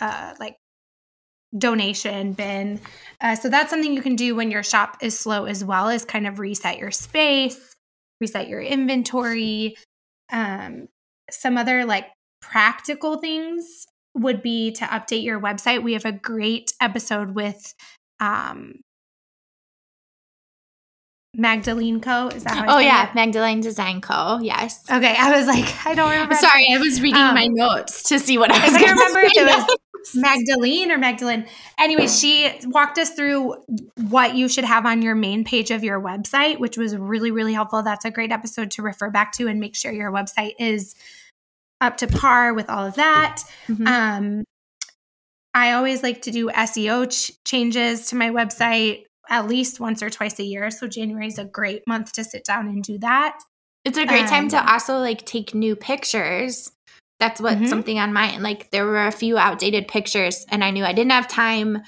uh, 0.00 0.34
like 0.40 0.56
donation 1.56 2.32
bin. 2.32 2.80
Uh, 3.20 3.34
so 3.34 3.50
that's 3.50 3.68
something 3.68 3.92
you 3.92 4.02
can 4.02 4.16
do 4.16 4.34
when 4.34 4.50
your 4.50 4.62
shop 4.62 4.96
is 5.02 5.18
slow 5.18 5.44
as 5.44 5.62
well, 5.62 5.90
is 5.90 6.06
kind 6.06 6.26
of 6.26 6.38
reset 6.38 6.78
your 6.78 6.90
space, 6.90 7.76
reset 8.18 8.48
your 8.48 8.62
inventory. 8.62 9.76
Um, 10.32 10.88
some 11.30 11.58
other 11.58 11.84
like 11.84 12.06
practical 12.40 13.18
things 13.18 13.86
would 14.14 14.42
be 14.42 14.72
to 14.72 14.84
update 14.86 15.24
your 15.24 15.40
website. 15.40 15.82
We 15.82 15.92
have 15.92 16.04
a 16.04 16.12
great 16.12 16.72
episode 16.80 17.34
with 17.34 17.74
um 18.20 18.80
Magdalene 21.34 22.00
Co. 22.00 22.28
Is 22.28 22.44
that 22.44 22.56
how 22.56 22.76
Oh 22.76 22.78
yeah, 22.78 23.10
it? 23.10 23.14
Magdalene 23.14 23.60
Design 23.60 24.00
Co. 24.00 24.38
Yes. 24.40 24.82
Okay, 24.90 25.14
I 25.16 25.36
was 25.36 25.46
like, 25.46 25.66
I 25.86 25.94
don't 25.94 26.10
remember. 26.10 26.34
Sorry, 26.34 26.66
I 26.72 26.78
was 26.78 27.00
reading 27.00 27.20
um, 27.20 27.34
my 27.34 27.46
notes 27.46 28.04
to 28.04 28.18
see 28.18 28.38
what 28.38 28.50
I 28.50 28.64
was. 28.64 28.74
I 28.74 28.90
remember 28.90 29.20
if 29.20 29.32
it 29.36 29.44
was 29.44 29.76
Magdalene 30.14 30.90
or 30.90 30.98
Magdalene. 30.98 31.46
Anyway, 31.78 32.06
she 32.06 32.50
walked 32.64 32.98
us 32.98 33.10
through 33.10 33.56
what 34.08 34.34
you 34.34 34.48
should 34.48 34.64
have 34.64 34.86
on 34.86 35.02
your 35.02 35.14
main 35.14 35.44
page 35.44 35.70
of 35.70 35.84
your 35.84 36.00
website, 36.00 36.58
which 36.58 36.76
was 36.76 36.96
really, 36.96 37.30
really 37.30 37.52
helpful. 37.52 37.82
That's 37.82 38.04
a 38.04 38.10
great 38.10 38.32
episode 38.32 38.70
to 38.72 38.82
refer 38.82 39.10
back 39.10 39.32
to 39.32 39.48
and 39.48 39.60
make 39.60 39.74
sure 39.74 39.92
your 39.92 40.12
website 40.12 40.54
is 40.58 40.94
up 41.80 41.96
to 41.98 42.06
par 42.06 42.54
with 42.54 42.70
all 42.70 42.86
of 42.86 42.94
that. 42.94 43.42
Mm-hmm. 43.68 43.86
Um, 43.86 44.44
I 45.54 45.72
always 45.72 46.02
like 46.02 46.22
to 46.22 46.30
do 46.30 46.50
SEO 46.50 47.10
ch- 47.10 47.32
changes 47.44 48.08
to 48.08 48.16
my 48.16 48.30
website 48.30 49.04
at 49.28 49.48
least 49.48 49.80
once 49.80 50.02
or 50.02 50.10
twice 50.10 50.38
a 50.38 50.44
year. 50.44 50.70
So 50.70 50.86
January 50.86 51.26
is 51.26 51.38
a 51.38 51.44
great 51.44 51.82
month 51.86 52.12
to 52.12 52.24
sit 52.24 52.44
down 52.44 52.68
and 52.68 52.82
do 52.82 52.98
that. 52.98 53.38
It's 53.84 53.98
a 53.98 54.06
great 54.06 54.22
um, 54.22 54.28
time 54.28 54.48
to 54.48 54.58
um, 54.58 54.68
also 54.68 54.98
like 54.98 55.24
take 55.24 55.54
new 55.54 55.76
pictures 55.76 56.72
that's 57.18 57.40
what 57.40 57.54
mm-hmm. 57.54 57.66
something 57.66 57.98
on 57.98 58.12
mine. 58.12 58.42
Like 58.42 58.70
there 58.70 58.84
were 58.84 59.06
a 59.06 59.12
few 59.12 59.38
outdated 59.38 59.88
pictures, 59.88 60.44
and 60.50 60.62
I 60.62 60.70
knew 60.70 60.84
I 60.84 60.92
didn't 60.92 61.12
have 61.12 61.28
time 61.28 61.82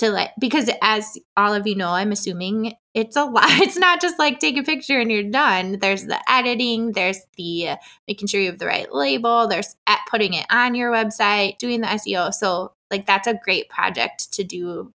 to 0.00 0.10
like 0.10 0.30
because 0.40 0.70
as 0.82 1.18
all 1.36 1.54
of 1.54 1.66
you 1.66 1.74
know, 1.74 1.90
I'm 1.90 2.12
assuming 2.12 2.74
it's 2.94 3.16
a 3.16 3.24
lot. 3.26 3.50
It's 3.60 3.76
not 3.76 4.00
just 4.00 4.18
like 4.18 4.38
take 4.38 4.56
a 4.56 4.62
picture 4.62 4.98
and 4.98 5.12
you're 5.12 5.22
done. 5.22 5.78
There's 5.78 6.04
the 6.04 6.18
editing, 6.30 6.92
there's 6.92 7.20
the 7.36 7.70
uh, 7.70 7.76
making 8.08 8.28
sure 8.28 8.40
you 8.40 8.50
have 8.50 8.58
the 8.58 8.66
right 8.66 8.92
label, 8.92 9.46
there's 9.46 9.76
at 9.86 10.00
putting 10.10 10.34
it 10.34 10.46
on 10.50 10.74
your 10.74 10.90
website, 10.90 11.58
doing 11.58 11.82
the 11.82 11.88
SEO. 11.88 12.32
So 12.32 12.72
like 12.90 13.06
that's 13.06 13.28
a 13.28 13.38
great 13.44 13.68
project 13.68 14.32
to 14.32 14.44
do 14.44 14.92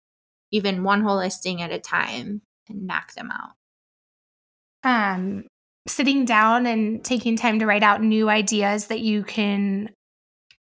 even 0.52 0.84
one 0.84 1.02
whole 1.02 1.18
listing 1.18 1.62
at 1.62 1.72
a 1.72 1.80
time 1.80 2.42
and 2.70 2.88
knock 2.88 3.14
them 3.14 3.32
out. 3.32 3.52
Um 4.84 5.46
sitting 5.88 6.26
down 6.26 6.66
and 6.66 7.04
taking 7.04 7.36
time 7.36 7.60
to 7.60 7.66
write 7.66 7.84
out 7.84 8.02
new 8.02 8.30
ideas 8.30 8.88
that 8.88 9.02
you 9.02 9.24
can 9.24 9.90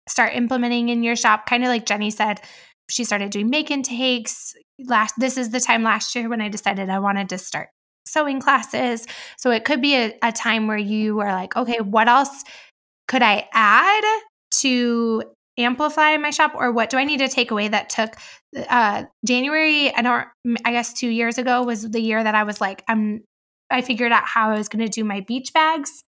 start 0.08 0.34
implementing 0.34 0.90
in 0.90 1.04
your 1.04 1.16
shop. 1.16 1.46
Kind 1.46 1.64
of 1.64 1.70
like 1.70 1.86
jenny 1.86 2.10
said 2.10 2.42
she 2.90 3.04
started 3.04 3.32
doing 3.32 3.50
make 3.50 3.70
and 3.70 3.86
takes 3.86 4.54
last 4.86 5.14
this 5.18 5.38
is 5.38 5.52
the 5.52 5.60
time 5.60 5.84
last 5.84 6.16
year 6.16 6.30
when 6.30 6.42
i 6.42 6.50
decided 6.50 6.90
i 6.90 7.00
wanted 7.00 7.30
to 7.30 7.38
start 7.38 7.70
sewing 8.06 8.42
classes. 8.42 9.06
So 9.38 9.52
it 9.52 9.66
could 9.66 9.82
be 9.82 9.96
a, 9.96 10.18
a 10.24 10.32
time 10.32 10.66
where 10.66 10.78
you 10.78 11.20
are 11.20 11.32
like 11.32 11.56
okay 11.56 11.80
what 11.80 12.08
else 12.08 12.44
could 13.08 13.22
i 13.22 13.48
add 13.54 14.04
to 14.52 15.24
amplify 15.58 16.16
my 16.18 16.30
shop? 16.30 16.54
Or 16.56 16.72
what 16.72 16.90
do 16.90 16.98
i 16.98 17.04
need 17.04 17.20
to 17.20 17.28
take 17.28 17.52
away 17.52 17.68
that 17.68 17.90
took 17.90 18.16
uh 18.70 19.04
january 19.26 19.94
i 19.94 20.02
don't 20.02 20.28
i 20.66 20.72
guess 20.72 20.94
two 20.94 21.10
years 21.10 21.38
ago 21.38 21.62
was 21.62 21.88
the 21.88 22.02
year 22.02 22.24
that 22.24 22.34
i 22.34 22.42
was 22.44 22.60
like 22.60 22.84
i'm 22.88 23.22
I 23.70 23.82
figured 23.82 24.12
out 24.12 24.26
how 24.26 24.50
I 24.50 24.58
was 24.58 24.70
going 24.70 24.86
to 24.86 24.92
do 24.92 25.04
my 25.04 25.22
beach 25.22 25.54
bags 25.54 26.04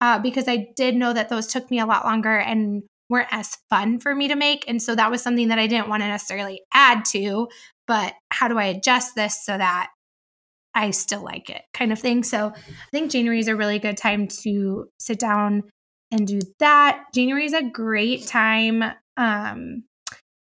uh, 0.00 0.18
because 0.18 0.48
I 0.48 0.68
did 0.76 0.94
know 0.94 1.12
that 1.12 1.28
those 1.28 1.46
took 1.46 1.70
me 1.70 1.78
a 1.78 1.86
lot 1.86 2.04
longer 2.04 2.38
and 2.38 2.82
weren't 3.08 3.28
as 3.30 3.56
fun 3.70 3.98
for 3.98 4.14
me 4.14 4.28
to 4.28 4.36
make. 4.36 4.64
And 4.68 4.82
so 4.82 4.94
that 4.94 5.10
was 5.10 5.22
something 5.22 5.48
that 5.48 5.58
I 5.58 5.66
didn't 5.66 5.88
want 5.88 6.02
to 6.02 6.08
necessarily 6.08 6.60
add 6.72 7.04
to, 7.06 7.48
but 7.86 8.14
how 8.30 8.48
do 8.48 8.58
I 8.58 8.64
adjust 8.64 9.14
this 9.14 9.44
so 9.44 9.56
that 9.56 9.90
I 10.74 10.90
still 10.90 11.24
like 11.24 11.50
it 11.50 11.62
kind 11.74 11.92
of 11.92 11.98
thing. 11.98 12.22
So 12.22 12.52
I 12.54 12.90
think 12.92 13.10
January 13.10 13.40
is 13.40 13.48
a 13.48 13.56
really 13.56 13.78
good 13.78 13.96
time 13.96 14.28
to 14.42 14.88
sit 14.98 15.18
down 15.18 15.64
and 16.10 16.26
do 16.26 16.40
that. 16.60 17.06
January 17.14 17.46
is 17.46 17.52
a 17.54 17.62
great 17.62 18.26
time 18.26 18.84
um, 19.16 19.84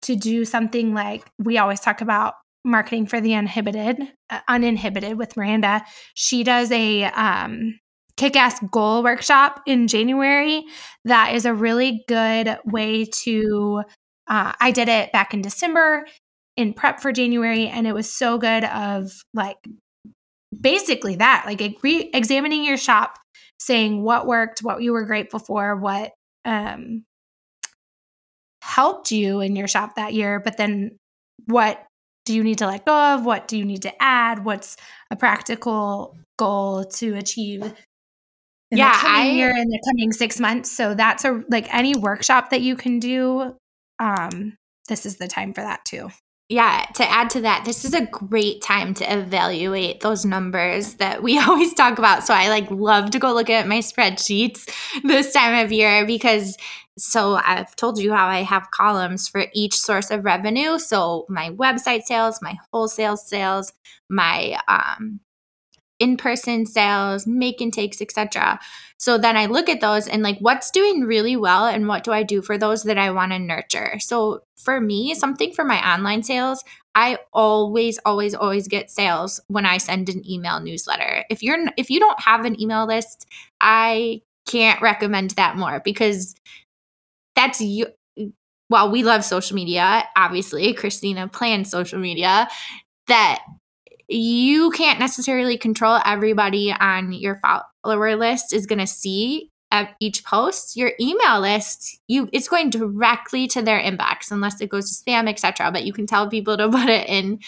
to 0.03 0.17
do 0.17 0.45
something 0.45 0.95
like 0.95 1.29
we 1.39 1.59
always 1.59 1.81
talk 1.81 2.01
about 2.01 2.35
marketing 2.65 3.07
for 3.07 3.21
the 3.21 3.35
uninhibited 3.35 4.01
uh, 4.31 4.41
uninhibited 4.49 5.19
with 5.19 5.37
miranda. 5.37 5.83
She 6.15 6.45
does 6.45 6.71
a 6.71 7.05
um, 7.05 7.79
kick-ass 8.17 8.61
goal 8.71 9.03
workshop 9.03 9.61
in 9.67 9.89
january. 9.89 10.65
That 11.05 11.35
is 11.35 11.45
a 11.45 11.55
really 11.55 12.05
good 12.09 12.59
way 12.65 13.07
to 13.25 13.83
uh, 14.29 14.53
i 14.61 14.71
did 14.71 14.89
it 14.89 15.11
back 15.13 15.35
in 15.35 15.43
december 15.43 16.07
in 16.57 16.73
prep 16.73 17.01
for 17.01 17.13
january 17.13 17.67
and 17.67 17.87
it 17.87 17.95
was 17.95 18.13
so 18.13 18.39
good 18.39 18.65
of 18.65 19.11
like 19.35 19.57
basically 20.61 21.17
that 21.17 21.45
like 21.47 21.79
re-examining 21.83 22.65
your 22.65 22.77
shop 22.77 23.19
saying 23.59 24.03
what 24.03 24.27
worked 24.27 24.61
what 24.61 24.83
you 24.83 24.93
were 24.93 25.05
grateful 25.05 25.39
for 25.39 25.77
what 25.77 26.13
um, 26.45 27.05
helped 28.61 29.11
you 29.11 29.41
in 29.41 29.57
your 29.57 29.69
shop 29.69 29.95
that 29.97 30.13
year 30.13 30.41
but 30.41 30.57
then 30.57 30.99
what 31.47 31.85
do 32.25 32.35
you 32.35 32.45
need 32.45 32.59
to 32.59 32.67
let 32.67 32.85
go 32.85 33.15
of? 33.15 33.25
What 33.25 33.49
do 33.49 33.57
you 33.57 33.65
need 33.65 33.83
to 33.83 34.03
add? 34.03 34.45
What's 34.45 34.77
a 35.11 35.17
practical 35.17 36.17
goal 36.39 36.85
to 36.85 37.15
achieve 37.17 37.63
in 37.63 38.79
yeah, 38.79 38.93
the 38.93 38.99
coming 38.99 39.21
I, 39.21 39.31
year 39.31 39.51
in 39.51 39.69
the 39.69 39.83
coming 39.89 40.13
six 40.13 40.39
months? 40.39 40.71
So 40.71 40.95
that's 40.95 41.25
a 41.25 41.43
like 41.49 41.73
any 41.75 41.97
workshop 41.97 42.51
that 42.51 42.61
you 42.61 42.77
can 42.77 42.99
do. 42.99 43.57
Um, 43.99 44.57
this 44.89 45.07
is 45.07 45.17
the 45.17 45.29
time 45.29 45.53
for 45.53 45.63
that 45.63 45.85
too. 45.85 46.11
Yeah, 46.53 46.85
to 46.97 47.11
add 47.11 47.31
to 47.31 47.41
that, 47.41 47.65
this 47.65 47.83
is 47.83 47.95
a 47.95 48.05
great 48.05 48.61
time 48.61 48.93
to 48.95 49.11
evaluate 49.11 50.01
those 50.01 50.27
numbers 50.27 50.97
that 50.97 51.23
we 51.23 51.39
always 51.49 51.73
talk 51.73 51.99
about. 51.99 52.25
So 52.25 52.35
I 52.35 52.51
like 52.51 52.71
love 52.71 53.11
to 53.13 53.19
go 53.19 53.33
look 53.33 53.49
at 53.49 53.67
my 53.67 53.79
spreadsheets 53.79 54.71
this 55.03 55.33
time 55.33 55.65
of 55.65 55.73
year 55.73 56.05
because 56.05 56.59
so 56.99 57.37
I've 57.43 57.75
told 57.77 57.99
you 57.99 58.13
how 58.13 58.27
I 58.27 58.43
have 58.43 58.71
columns 58.71 59.29
for 59.29 59.47
each 59.55 59.75
source 59.75 60.11
of 60.11 60.27
revenue. 60.27 60.79
So 60.79 61.25
my 61.31 61.49
website 61.53 62.03
sales, 62.03 62.39
my 62.43 62.59
wholesale 62.71 63.17
sales, 63.17 63.73
my 64.11 64.61
um, 64.69 65.21
in-person 66.03 66.67
sales, 66.67 67.27
make 67.27 67.61
and 67.61 67.73
takes, 67.73 68.03
etc. 68.03 68.59
So 68.99 69.19
then 69.19 69.37
I 69.37 69.47
look 69.47 69.69
at 69.69 69.81
those 69.81 70.09
and 70.09 70.23
like 70.23 70.39
what's 70.41 70.71
doing 70.71 71.03
really 71.03 71.37
well 71.37 71.67
and 71.67 71.87
what 71.87 72.03
do 72.03 72.13
I 72.13 72.25
do 72.25 72.43
for 72.43 72.59
those 72.59 72.83
that 72.83 72.99
I 72.99 73.11
want 73.13 73.31
to 73.31 73.39
nurture. 73.39 73.99
So 74.01 74.43
for 74.57 74.81
me, 74.81 75.15
something 75.15 75.53
for 75.53 75.65
my 75.65 75.95
online 75.95 76.25
sales, 76.25 76.65
I 76.97 77.19
always 77.33 77.99
always 78.05 78.35
always 78.35 78.67
get 78.67 78.91
sales 78.91 79.41
when 79.47 79.65
I 79.65 79.79
send 79.79 80.09
an 80.09 80.29
email 80.29 80.61
newsletter. 80.61 81.25
If 81.31 81.43
you're 81.43 81.59
if 81.77 81.89
you 81.89 82.01
don't 82.01 82.21
have 82.21 82.45
an 82.45 82.61
email 82.61 82.87
list, 82.87 83.27
I 83.61 84.23
can't 84.47 84.83
recommend 84.83 85.31
that 85.31 85.57
more 85.57 85.81
because 85.85 86.35
that's 87.37 87.61
you 87.61 87.87
while 88.69 88.91
we 88.91 89.03
love 89.05 89.25
social 89.25 89.55
media, 89.55 90.05
obviously, 90.17 90.73
Christina 90.73 91.29
plans 91.29 91.71
social 91.71 91.99
media, 91.99 92.49
that 93.07 93.43
you 94.13 94.71
can't 94.71 94.99
necessarily 94.99 95.57
control 95.57 96.01
everybody 96.05 96.73
on 96.73 97.13
your 97.13 97.41
follower 97.85 98.17
list 98.17 98.53
is 98.53 98.67
going 98.67 98.79
to 98.79 98.87
see 98.87 99.51
at 99.71 99.95
each 100.01 100.25
post 100.25 100.77
your 100.77 100.93
email 101.01 101.41
list 101.41 101.99
you 102.07 102.29
it's 102.33 102.49
going 102.49 102.69
directly 102.69 103.47
to 103.47 103.63
their 103.63 103.81
inbox 103.81 104.31
unless 104.31 104.61
it 104.61 104.69
goes 104.69 104.91
to 104.91 105.05
spam 105.05 105.29
etc 105.29 105.73
but 105.73 105.85
you 105.85 105.93
can 105.93 106.07
tell 106.07 106.29
people 106.29 106.57
to 106.57 106.69
put 106.71 106.89
it 106.89 107.09
in 107.09 107.39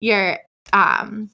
your 0.00 0.38
um 0.72 1.30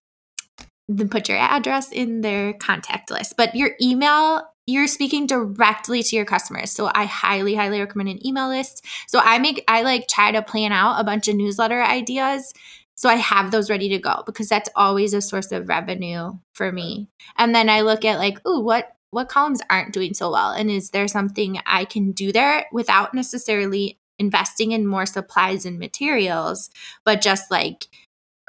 then 0.88 1.09
put 1.09 1.29
your 1.29 1.38
address 1.38 1.90
in 1.90 2.20
their 2.20 2.53
contact 2.55 3.11
list 3.11 3.35
but 3.37 3.55
your 3.55 3.72
email 3.83 4.42
you're 4.66 4.88
speaking 4.88 5.27
directly 5.27 6.03
to 6.03 6.16
your 6.16 6.25
customers. 6.25 6.72
So 6.72 6.90
I 6.92 7.05
highly, 7.05 7.55
highly 7.55 7.79
recommend 7.79 8.09
an 8.09 8.27
email 8.27 8.49
list. 8.49 8.85
So 9.07 9.20
I 9.22 9.38
make, 9.38 9.62
I 9.68 9.83
like 9.83 10.09
try 10.09 10.33
to 10.33 10.42
plan 10.42 10.72
out 10.72 11.01
a 11.01 11.05
bunch 11.05 11.29
of 11.29 11.37
newsletter 11.37 11.81
ideas. 11.83 12.53
So 12.96 13.09
I 13.09 13.16
have 13.16 13.50
those 13.50 13.70
ready 13.70 13.88
to 13.90 13.98
go 13.98 14.22
because 14.26 14.48
that's 14.48 14.70
always 14.74 15.12
a 15.14 15.20
source 15.20 15.52
of 15.52 15.68
revenue 15.68 16.32
for 16.54 16.72
me. 16.72 17.09
And 17.37 17.54
then 17.54 17.68
I 17.68 17.82
look 17.82 18.04
at 18.04 18.18
like, 18.18 18.44
ooh, 18.46 18.61
what 18.61 18.92
what 19.11 19.28
columns 19.28 19.62
aren't 19.70 19.92
doing 19.92 20.14
so 20.14 20.30
well? 20.30 20.50
And 20.50 20.70
is 20.70 20.90
there 20.90 21.09
something 21.09 21.59
I 21.64 21.85
can 21.85 22.12
do 22.12 22.32
there 22.32 22.66
without 22.72 23.14
necessarily 23.14 23.98
investing 24.18 24.72
in 24.72 24.87
more 24.87 25.06
supplies 25.06 25.64
and 25.64 25.78
materials, 25.78 26.70
but 27.04 27.20
just 27.20 27.50
like 27.50 27.87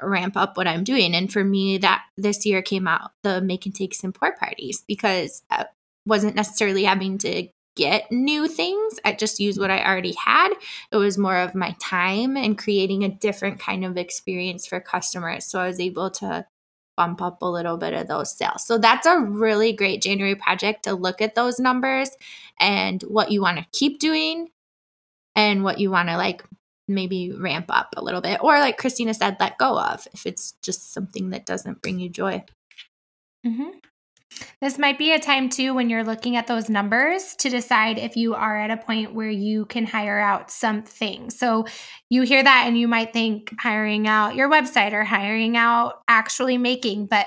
ramp 0.00 0.36
up 0.36 0.56
what 0.56 0.68
I'm 0.68 0.84
doing. 0.84 1.14
And 1.14 1.32
for 1.32 1.44
me, 1.44 1.78
that 1.78 2.04
this 2.16 2.46
year 2.46 2.62
came 2.62 2.86
out 2.86 3.10
the 3.22 3.40
make 3.40 3.66
and 3.66 3.74
take 3.74 3.94
some 3.94 4.12
pour 4.12 4.32
parties 4.32 4.84
because 4.86 5.42
I 5.50 5.66
wasn't 6.06 6.36
necessarily 6.36 6.84
having 6.84 7.18
to 7.18 7.48
get 7.78 8.10
new 8.10 8.48
things. 8.48 8.98
I 9.04 9.12
just 9.12 9.38
used 9.38 9.60
what 9.60 9.70
I 9.70 9.82
already 9.82 10.14
had. 10.14 10.52
It 10.90 10.96
was 10.96 11.16
more 11.16 11.36
of 11.36 11.54
my 11.54 11.74
time 11.80 12.36
and 12.36 12.58
creating 12.58 13.04
a 13.04 13.08
different 13.08 13.60
kind 13.60 13.84
of 13.84 13.96
experience 13.96 14.66
for 14.66 14.80
customers. 14.80 15.46
So 15.46 15.60
I 15.60 15.68
was 15.68 15.78
able 15.78 16.10
to 16.10 16.44
bump 16.96 17.22
up 17.22 17.40
a 17.40 17.46
little 17.46 17.76
bit 17.76 17.94
of 17.94 18.08
those 18.08 18.36
sales. 18.36 18.66
So 18.66 18.76
that's 18.76 19.06
a 19.06 19.20
really 19.20 19.72
great 19.72 20.02
January 20.02 20.34
project 20.34 20.82
to 20.82 20.94
look 20.94 21.22
at 21.22 21.36
those 21.36 21.60
numbers 21.60 22.10
and 22.58 23.00
what 23.02 23.30
you 23.30 23.40
want 23.40 23.58
to 23.58 23.66
keep 23.72 24.00
doing 24.00 24.48
and 25.36 25.62
what 25.62 25.78
you 25.78 25.92
want 25.92 26.08
to 26.08 26.16
like 26.16 26.42
maybe 26.88 27.30
ramp 27.30 27.66
up 27.68 27.94
a 27.96 28.02
little 28.02 28.20
bit 28.20 28.42
or 28.42 28.58
like 28.58 28.78
Christina 28.78 29.14
said 29.14 29.36
let 29.38 29.58
go 29.58 29.78
of 29.78 30.08
if 30.12 30.26
it's 30.26 30.54
just 30.62 30.92
something 30.92 31.30
that 31.30 31.46
doesn't 31.46 31.82
bring 31.82 32.00
you 32.00 32.08
joy. 32.08 32.42
Mm-hmm. 33.46 33.78
This 34.60 34.78
might 34.78 34.98
be 34.98 35.12
a 35.12 35.20
time 35.20 35.48
too 35.48 35.72
when 35.72 35.88
you're 35.88 36.04
looking 36.04 36.36
at 36.36 36.46
those 36.46 36.68
numbers 36.68 37.34
to 37.36 37.48
decide 37.48 37.96
if 37.98 38.16
you 38.16 38.34
are 38.34 38.58
at 38.58 38.70
a 38.70 38.76
point 38.76 39.14
where 39.14 39.30
you 39.30 39.66
can 39.66 39.86
hire 39.86 40.18
out 40.18 40.50
something. 40.50 41.30
So 41.30 41.66
you 42.10 42.22
hear 42.22 42.42
that 42.42 42.64
and 42.66 42.76
you 42.76 42.88
might 42.88 43.12
think 43.12 43.54
hiring 43.58 44.08
out 44.08 44.34
your 44.34 44.50
website 44.50 44.92
or 44.92 45.04
hiring 45.04 45.56
out 45.56 46.02
actually 46.08 46.58
making, 46.58 47.06
but 47.06 47.26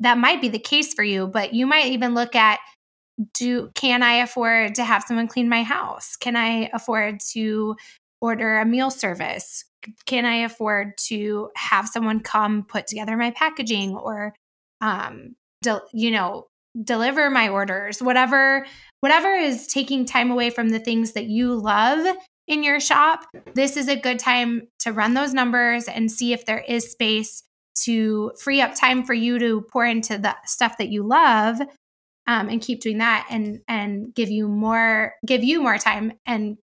that 0.00 0.18
might 0.18 0.40
be 0.40 0.48
the 0.48 0.58
case 0.58 0.94
for 0.94 1.02
you. 1.02 1.26
But 1.26 1.52
you 1.52 1.66
might 1.66 1.86
even 1.86 2.14
look 2.14 2.36
at 2.36 2.60
do 3.34 3.70
can 3.74 4.04
I 4.04 4.14
afford 4.14 4.76
to 4.76 4.84
have 4.84 5.02
someone 5.02 5.26
clean 5.26 5.48
my 5.48 5.64
house? 5.64 6.16
Can 6.16 6.36
I 6.36 6.70
afford 6.72 7.18
to 7.32 7.76
order 8.20 8.58
a 8.58 8.64
meal 8.64 8.90
service? 8.90 9.64
Can 10.06 10.24
I 10.24 10.36
afford 10.36 10.96
to 11.08 11.50
have 11.56 11.88
someone 11.88 12.20
come 12.20 12.64
put 12.64 12.86
together 12.86 13.16
my 13.16 13.32
packaging 13.32 13.96
or, 13.96 14.34
um, 14.80 15.34
del- 15.62 15.86
you 15.92 16.10
know, 16.10 16.46
deliver 16.82 17.30
my 17.30 17.48
orders? 17.48 18.02
Whatever, 18.02 18.66
whatever 19.00 19.32
is 19.34 19.66
taking 19.66 20.04
time 20.04 20.30
away 20.30 20.50
from 20.50 20.70
the 20.70 20.80
things 20.80 21.12
that 21.12 21.26
you 21.26 21.54
love 21.54 22.16
in 22.46 22.62
your 22.62 22.80
shop, 22.80 23.24
this 23.54 23.76
is 23.76 23.88
a 23.88 23.96
good 23.96 24.18
time 24.18 24.68
to 24.80 24.92
run 24.92 25.14
those 25.14 25.34
numbers 25.34 25.86
and 25.86 26.10
see 26.10 26.32
if 26.32 26.46
there 26.46 26.64
is 26.66 26.90
space 26.90 27.42
to 27.84 28.32
free 28.40 28.60
up 28.60 28.74
time 28.74 29.04
for 29.04 29.14
you 29.14 29.38
to 29.38 29.64
pour 29.72 29.84
into 29.84 30.18
the 30.18 30.34
stuff 30.44 30.78
that 30.78 30.88
you 30.88 31.06
love 31.06 31.60
um, 32.26 32.48
and 32.48 32.60
keep 32.60 32.80
doing 32.80 32.98
that 32.98 33.26
and 33.30 33.60
and 33.68 34.14
give 34.14 34.30
you 34.30 34.48
more 34.48 35.14
give 35.26 35.42
you 35.42 35.62
more 35.62 35.78
time 35.78 36.12
and 36.26 36.58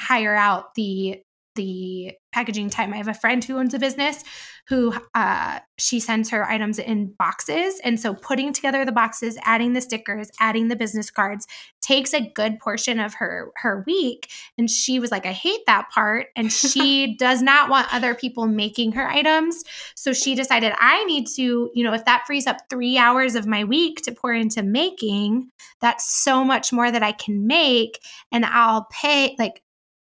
hire 0.00 0.34
out 0.34 0.74
the 0.74 1.20
the 1.56 2.12
packaging 2.32 2.70
time. 2.70 2.92
I 2.92 2.96
have 2.96 3.08
a 3.08 3.14
friend 3.14 3.42
who 3.42 3.58
owns 3.58 3.74
a 3.74 3.78
business 3.78 4.24
who 4.68 4.94
uh, 5.14 5.58
she 5.78 5.98
sends 5.98 6.30
her 6.30 6.48
items 6.48 6.78
in 6.78 7.12
boxes. 7.18 7.80
And 7.82 7.98
so 7.98 8.14
putting 8.14 8.52
together 8.52 8.84
the 8.84 8.92
boxes, 8.92 9.36
adding 9.42 9.72
the 9.72 9.80
stickers, 9.80 10.30
adding 10.38 10.68
the 10.68 10.76
business 10.76 11.10
cards 11.10 11.46
takes 11.80 12.14
a 12.14 12.30
good 12.34 12.60
portion 12.60 13.00
of 13.00 13.14
her 13.14 13.50
her 13.56 13.82
week. 13.86 14.30
And 14.58 14.70
she 14.70 15.00
was 15.00 15.10
like, 15.10 15.26
I 15.26 15.32
hate 15.32 15.62
that 15.66 15.90
part. 15.90 16.28
And 16.36 16.52
she 16.70 17.16
does 17.16 17.42
not 17.42 17.68
want 17.68 17.92
other 17.92 18.14
people 18.14 18.46
making 18.46 18.92
her 18.92 19.08
items. 19.08 19.64
So 19.96 20.12
she 20.12 20.34
decided 20.36 20.72
I 20.78 21.04
need 21.04 21.26
to, 21.36 21.70
you 21.74 21.82
know, 21.82 21.92
if 21.92 22.04
that 22.04 22.24
frees 22.26 22.46
up 22.46 22.58
three 22.70 22.96
hours 22.96 23.34
of 23.34 23.46
my 23.46 23.64
week 23.64 24.02
to 24.02 24.12
pour 24.12 24.32
into 24.32 24.62
making, 24.62 25.50
that's 25.80 26.08
so 26.08 26.44
much 26.44 26.72
more 26.72 26.92
that 26.92 27.02
I 27.02 27.12
can 27.12 27.46
make. 27.46 27.98
And 28.30 28.44
I'll 28.44 28.86
pay 28.92 29.34
like 29.38 29.62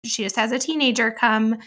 she 0.04 0.22
just 0.22 0.36
has 0.36 0.52
a 0.52 0.58
teenager 0.58 1.10
come 1.10 1.58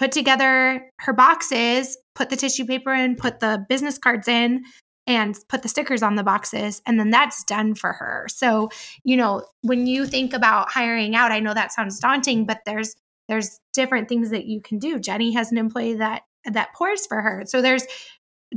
put 0.00 0.12
together 0.12 0.90
her 1.00 1.12
boxes, 1.12 1.98
put 2.14 2.30
the 2.30 2.36
tissue 2.36 2.64
paper 2.64 2.94
in, 2.94 3.14
put 3.14 3.40
the 3.40 3.66
business 3.68 3.98
cards 3.98 4.26
in, 4.28 4.64
and 5.06 5.36
put 5.50 5.62
the 5.62 5.68
stickers 5.68 6.02
on 6.02 6.14
the 6.14 6.22
boxes. 6.22 6.80
And 6.86 6.98
then 6.98 7.10
that's 7.10 7.44
done 7.44 7.74
for 7.74 7.92
her. 7.92 8.26
So, 8.30 8.70
you 9.04 9.14
know, 9.14 9.44
when 9.60 9.86
you 9.86 10.06
think 10.06 10.32
about 10.32 10.70
hiring 10.70 11.14
out, 11.14 11.32
I 11.32 11.40
know 11.40 11.52
that 11.52 11.70
sounds 11.70 12.00
daunting, 12.00 12.46
but 12.46 12.60
there's 12.64 12.96
there's 13.28 13.60
different 13.74 14.08
things 14.08 14.30
that 14.30 14.46
you 14.46 14.62
can 14.62 14.78
do. 14.78 14.98
Jenny 14.98 15.32
has 15.32 15.52
an 15.52 15.58
employee 15.58 15.94
that 15.94 16.22
that 16.46 16.74
pours 16.74 17.06
for 17.06 17.20
her. 17.20 17.44
So 17.46 17.60
there's 17.60 17.84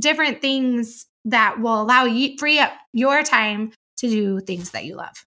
different 0.00 0.40
things 0.40 1.06
that 1.26 1.60
will 1.60 1.82
allow 1.82 2.06
you 2.06 2.36
free 2.38 2.58
up 2.58 2.72
your 2.94 3.22
time 3.22 3.70
to 3.98 4.08
do 4.08 4.40
things 4.40 4.70
that 4.70 4.86
you 4.86 4.96
love. 4.96 5.26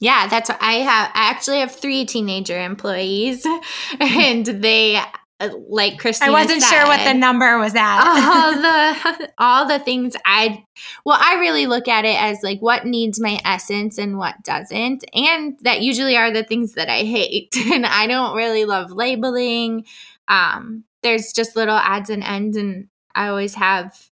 Yeah, 0.00 0.26
that's 0.28 0.50
what 0.50 0.58
I 0.60 0.74
have. 0.74 1.10
I 1.14 1.30
actually 1.30 1.60
have 1.60 1.74
three 1.74 2.04
teenager 2.04 2.60
employees, 2.60 3.46
and 4.00 4.44
they 4.44 5.00
uh, 5.40 5.50
like 5.68 5.98
Christine. 5.98 6.28
I 6.28 6.32
wasn't 6.32 6.62
said, 6.62 6.70
sure 6.70 6.86
what 6.86 7.04
the 7.04 7.14
number 7.14 7.58
was 7.58 7.74
at. 7.74 8.00
all 8.00 8.52
the 9.18 9.32
all 9.38 9.68
the 9.68 9.78
things 9.78 10.14
I 10.24 10.64
well, 11.04 11.18
I 11.20 11.36
really 11.40 11.66
look 11.66 11.88
at 11.88 12.04
it 12.04 12.20
as 12.20 12.42
like 12.42 12.60
what 12.60 12.84
needs 12.84 13.20
my 13.20 13.38
essence 13.44 13.98
and 13.98 14.18
what 14.18 14.42
doesn't, 14.42 15.04
and 15.14 15.58
that 15.62 15.80
usually 15.80 16.16
are 16.16 16.30
the 16.30 16.44
things 16.44 16.74
that 16.74 16.88
I 16.88 17.00
hate, 17.00 17.54
and 17.56 17.86
I 17.86 18.06
don't 18.06 18.36
really 18.36 18.64
love 18.64 18.92
labeling. 18.92 19.86
Um, 20.28 20.84
there's 21.02 21.32
just 21.32 21.56
little 21.56 21.76
odds 21.76 22.10
and 22.10 22.22
ends, 22.22 22.56
and 22.56 22.88
I 23.14 23.28
always 23.28 23.54
have 23.54 24.10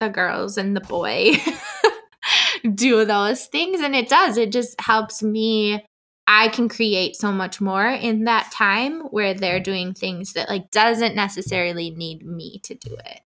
the 0.00 0.08
girls 0.08 0.58
and 0.58 0.76
the 0.76 0.80
boy. 0.80 1.32
Do 2.74 3.04
those 3.04 3.46
things. 3.46 3.80
And 3.80 3.94
it 3.94 4.08
does, 4.08 4.36
it 4.36 4.52
just 4.52 4.80
helps 4.80 5.22
me. 5.22 5.84
I 6.26 6.48
can 6.48 6.68
create 6.68 7.16
so 7.16 7.32
much 7.32 7.58
more 7.60 7.86
in 7.86 8.24
that 8.24 8.52
time 8.52 9.00
where 9.10 9.32
they're 9.32 9.60
doing 9.60 9.94
things 9.94 10.34
that 10.34 10.48
like 10.48 10.70
doesn't 10.70 11.14
necessarily 11.14 11.90
need 11.90 12.24
me 12.26 12.60
to 12.64 12.74
do 12.74 12.96
it. 13.06 13.20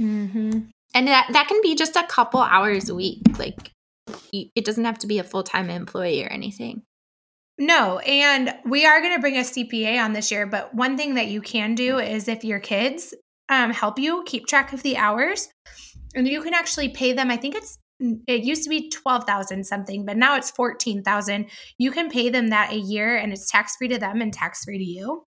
Mm-hmm. 0.00 0.60
And 0.94 1.08
that, 1.08 1.26
that 1.32 1.48
can 1.48 1.60
be 1.60 1.74
just 1.74 1.96
a 1.96 2.06
couple 2.06 2.40
hours 2.40 2.88
a 2.88 2.94
week. 2.94 3.20
Like 3.36 3.72
it 4.32 4.64
doesn't 4.64 4.84
have 4.84 4.98
to 5.00 5.08
be 5.08 5.18
a 5.18 5.24
full 5.24 5.42
time 5.42 5.70
employee 5.70 6.24
or 6.24 6.28
anything. 6.28 6.82
No, 7.58 7.98
and 8.00 8.52
we 8.64 8.84
are 8.84 9.00
going 9.00 9.14
to 9.14 9.20
bring 9.20 9.36
a 9.36 9.40
CPA 9.40 10.02
on 10.02 10.12
this 10.12 10.32
year, 10.32 10.44
but 10.44 10.74
one 10.74 10.96
thing 10.96 11.14
that 11.14 11.28
you 11.28 11.40
can 11.40 11.76
do 11.76 11.98
is 11.98 12.26
if 12.26 12.42
your 12.42 12.58
kids 12.58 13.14
um, 13.48 13.70
help 13.70 13.98
you 13.98 14.24
keep 14.26 14.46
track 14.46 14.72
of 14.72 14.82
the 14.82 14.96
hours, 14.96 15.48
and 16.14 16.26
you 16.26 16.42
can 16.42 16.54
actually 16.54 16.88
pay 16.88 17.12
them. 17.12 17.30
I 17.30 17.36
think 17.36 17.54
it's 17.54 17.78
it 18.00 18.42
used 18.42 18.64
to 18.64 18.70
be 18.70 18.90
12,000 18.90 19.64
something, 19.64 20.04
but 20.04 20.16
now 20.16 20.36
it's 20.36 20.50
14,000. 20.50 21.46
You 21.78 21.90
can 21.90 22.10
pay 22.10 22.28
them 22.28 22.48
that 22.48 22.72
a 22.72 22.76
year 22.76 23.16
and 23.16 23.32
it's 23.32 23.50
tax 23.50 23.76
free 23.76 23.88
to 23.88 23.98
them 23.98 24.20
and 24.20 24.32
tax 24.32 24.64
free 24.64 24.78
to 24.78 24.84
you. 24.84 25.24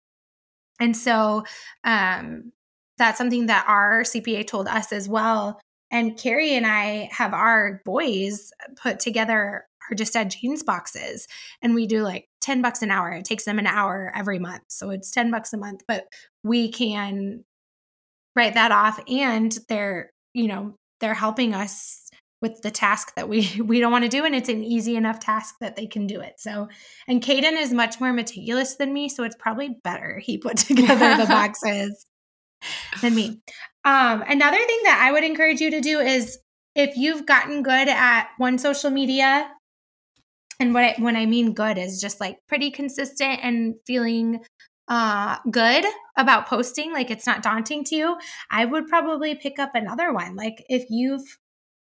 And 0.80 0.96
so 0.96 1.44
um, 1.84 2.52
that's 2.98 3.18
something 3.18 3.48
that 3.48 3.66
our 3.68 4.04
CPA 4.04 4.48
told 4.48 4.68
us 4.68 4.92
as 4.92 5.10
well. 5.10 5.60
And 5.92 6.18
Carrie 6.18 6.56
and 6.56 6.66
I 6.66 7.10
have 7.12 7.34
our 7.34 7.82
boys 7.84 8.52
put 8.82 9.00
together 9.00 9.66
our 9.90 9.96
just 9.96 10.16
add 10.16 10.32
jeans 10.32 10.64
boxes 10.64 11.28
and 11.62 11.74
we 11.74 11.88
do 11.88 12.04
like 12.04 12.28
10 12.42 12.62
bucks 12.62 12.82
an 12.82 12.92
hour. 12.92 13.12
It 13.12 13.26
takes 13.26 13.44
them 13.44 13.60
an 13.60 13.68
hour 13.68 14.12
every 14.16 14.40
month. 14.40 14.64
So 14.68 14.92
it's 14.92 15.12
10 15.12 15.32
bucks 15.32 15.54
a 15.54 15.58
month, 15.58 15.82
but 15.88 16.06
we 16.44 16.72
can 16.72 17.44
write 18.36 18.54
that 18.54 18.72
off 18.72 19.00
and 19.10 19.58
they're, 19.68 20.12
you 20.34 20.48
know, 20.48 20.76
they're 21.00 21.14
helping 21.14 21.54
us 21.54 22.11
with 22.42 22.62
the 22.62 22.72
task 22.72 23.14
that 23.16 23.30
we 23.30 23.50
we 23.64 23.80
don't 23.80 23.92
want 23.92 24.04
to 24.04 24.10
do 24.10 24.26
and 24.26 24.36
it's 24.36 24.50
an 24.50 24.64
easy 24.64 24.96
enough 24.96 25.20
task 25.20 25.56
that 25.62 25.76
they 25.76 25.88
can 25.88 26.08
do 26.08 26.20
it. 26.20 26.34
So 26.40 26.68
and 27.08 27.22
Caden 27.22 27.60
is 27.60 27.72
much 27.72 28.00
more 28.00 28.14
meticulous 28.14 28.76
than 28.76 28.94
me 28.94 29.10
so 29.10 29.24
it's 29.24 29.36
probably 29.40 29.78
better 29.84 30.20
he 30.24 30.38
put 30.38 30.58
together 30.58 31.18
the 31.18 31.26
boxes 31.30 32.06
than 33.02 33.16
me. 33.16 33.42
Um 33.86 34.24
another 34.28 34.58
thing 34.58 34.80
that 34.84 35.04
i 35.04 35.12
would 35.12 35.24
encourage 35.24 35.62
you 35.62 35.72
to 35.72 35.82
do 35.82 36.00
is 36.00 36.38
if 36.76 36.96
you've 36.96 37.26
gotten 37.26 37.64
good 37.64 37.88
at 37.88 38.30
one 38.38 38.58
social 38.58 38.90
media 38.90 39.50
and 40.60 40.74
what 40.74 40.84
I, 40.84 40.96
when 41.00 41.16
i 41.16 41.26
mean 41.26 41.54
good 41.54 41.80
is 41.80 42.00
just 42.00 42.22
like 42.22 42.38
pretty 42.48 42.70
consistent 42.70 43.40
and 43.42 43.74
feeling 43.88 44.44
uh 44.88 45.38
good 45.50 45.86
about 46.16 46.46
posting 46.46 46.94
like 46.94 47.10
it's 47.10 47.26
not 47.26 47.42
daunting 47.42 47.84
to 47.86 47.96
you 47.96 48.18
i 48.52 48.64
would 48.64 48.88
probably 48.88 49.34
pick 49.34 49.58
up 49.58 49.72
another 49.74 50.14
one. 50.14 50.36
Like 50.36 50.64
if 50.70 50.86
you've 50.90 51.26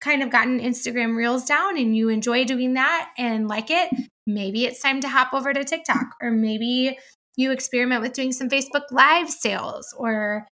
kind 0.00 0.22
of 0.22 0.30
gotten 0.30 0.60
Instagram 0.60 1.16
Reels 1.16 1.44
down 1.44 1.76
and 1.76 1.96
you 1.96 2.08
enjoy 2.08 2.44
doing 2.44 2.74
that 2.74 3.10
and 3.18 3.48
like 3.48 3.70
it, 3.70 3.90
maybe 4.26 4.64
it's 4.64 4.80
time 4.80 5.00
to 5.00 5.08
hop 5.08 5.32
over 5.32 5.52
to 5.52 5.64
TikTok 5.64 6.14
or 6.22 6.30
maybe 6.30 6.98
you 7.36 7.52
experiment 7.52 8.02
with 8.02 8.12
doing 8.12 8.32
some 8.32 8.48
Facebook 8.48 8.84
Live 8.90 9.30
sales 9.30 9.94
or 9.96 10.46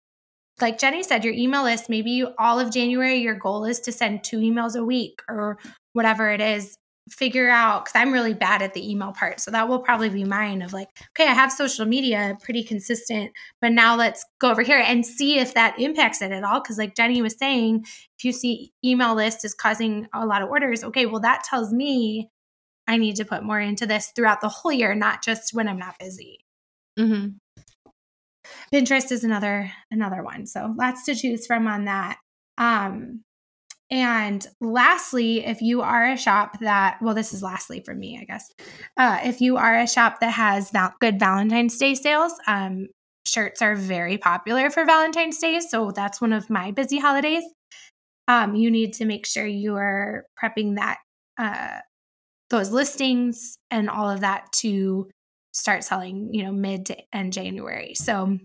like 0.61 0.77
Jenny 0.77 1.01
said, 1.01 1.25
your 1.25 1.33
email 1.33 1.63
list, 1.63 1.89
maybe 1.89 2.11
you, 2.11 2.29
all 2.37 2.59
of 2.59 2.71
January, 2.71 3.17
your 3.17 3.35
goal 3.35 3.65
is 3.65 3.79
to 3.81 3.91
send 3.91 4.23
two 4.23 4.37
emails 4.37 4.75
a 4.75 4.83
week 4.83 5.21
or 5.27 5.57
whatever 5.93 6.29
it 6.29 6.41
is 6.41 6.77
figure 7.09 7.49
out 7.49 7.83
because 7.83 7.99
I'm 7.99 8.13
really 8.13 8.33
bad 8.33 8.61
at 8.61 8.73
the 8.73 8.89
email 8.89 9.11
part. 9.11 9.39
So 9.39 9.51
that 9.51 9.67
will 9.67 9.79
probably 9.79 10.09
be 10.09 10.23
mine 10.23 10.61
of 10.61 10.71
like, 10.71 10.87
okay, 11.11 11.29
I 11.29 11.33
have 11.33 11.51
social 11.51 11.85
media 11.85 12.37
pretty 12.41 12.63
consistent, 12.63 13.31
but 13.61 13.73
now 13.73 13.95
let's 13.95 14.25
go 14.39 14.49
over 14.51 14.61
here 14.61 14.77
and 14.77 15.05
see 15.05 15.37
if 15.37 15.53
that 15.53 15.77
impacts 15.79 16.21
it 16.21 16.31
at 16.31 16.43
all. 16.43 16.61
Cause 16.61 16.77
like 16.77 16.95
Jenny 16.95 17.21
was 17.21 17.37
saying, 17.37 17.85
if 18.17 18.23
you 18.23 18.31
see 18.31 18.71
email 18.85 19.15
list 19.15 19.43
is 19.43 19.53
causing 19.53 20.07
a 20.13 20.25
lot 20.25 20.41
of 20.41 20.49
orders, 20.49 20.83
okay, 20.83 21.05
well, 21.05 21.19
that 21.21 21.43
tells 21.43 21.73
me 21.73 22.29
I 22.87 22.97
need 22.97 23.17
to 23.17 23.25
put 23.25 23.43
more 23.43 23.59
into 23.59 23.85
this 23.85 24.11
throughout 24.15 24.41
the 24.41 24.49
whole 24.49 24.71
year, 24.71 24.95
not 24.95 25.23
just 25.23 25.53
when 25.53 25.67
I'm 25.67 25.79
not 25.79 25.99
busy. 25.99 26.39
Mm-hmm. 26.97 27.29
Pinterest 28.73 29.11
is 29.11 29.23
another 29.23 29.71
another 29.91 30.23
one. 30.23 30.45
So 30.45 30.73
lots 30.77 31.05
to 31.05 31.15
choose 31.15 31.47
from 31.47 31.67
on 31.67 31.85
that. 31.85 32.17
Um, 32.57 33.23
and 33.91 34.45
lastly, 34.59 35.45
if 35.45 35.61
you 35.61 35.81
are 35.81 36.11
a 36.11 36.17
shop 36.17 36.59
that, 36.59 36.97
well, 37.01 37.13
this 37.13 37.33
is 37.33 37.43
lastly 37.43 37.81
for 37.85 37.93
me, 37.93 38.17
I 38.19 38.25
guess. 38.25 38.49
Uh, 38.97 39.19
if 39.23 39.41
you 39.41 39.57
are 39.57 39.77
a 39.77 39.87
shop 39.87 40.19
that 40.21 40.31
has 40.31 40.71
val- 40.71 40.95
good 40.99 41.19
Valentine's 41.19 41.77
Day 41.77 41.93
sales, 41.95 42.33
um, 42.47 42.87
shirts 43.25 43.61
are 43.61 43.75
very 43.75 44.17
popular 44.17 44.69
for 44.69 44.85
Valentine's 44.85 45.37
Day. 45.37 45.59
So 45.59 45.91
that's 45.91 46.21
one 46.21 46.33
of 46.33 46.49
my 46.49 46.71
busy 46.71 46.97
holidays. 46.97 47.43
Um, 48.27 48.55
you 48.55 48.71
need 48.71 48.93
to 48.93 49.05
make 49.05 49.25
sure 49.25 49.45
you 49.45 49.75
are 49.75 50.25
prepping 50.41 50.75
that, 50.75 50.99
uh, 51.37 51.79
those 52.49 52.71
listings 52.71 53.57
and 53.69 53.89
all 53.89 54.09
of 54.09 54.21
that 54.21 54.51
to 54.53 55.09
start 55.53 55.83
selling, 55.83 56.29
you 56.33 56.43
know, 56.43 56.51
mid 56.51 56.87
to 56.87 56.97
end 57.13 57.33
January. 57.33 57.93
So 57.95 58.37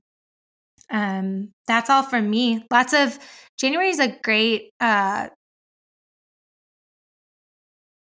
um, 0.91 1.51
that's 1.67 1.91
all 1.91 2.03
from 2.03 2.29
me. 2.31 2.65
Lots 2.71 2.93
of 2.93 3.19
January 3.59 3.91
is 3.91 3.99
a 3.99 4.17
great 4.23 4.71
uh, 4.81 5.29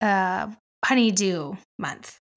uh, 0.02 0.48
honeydew 0.84 1.54
month. 1.80 2.20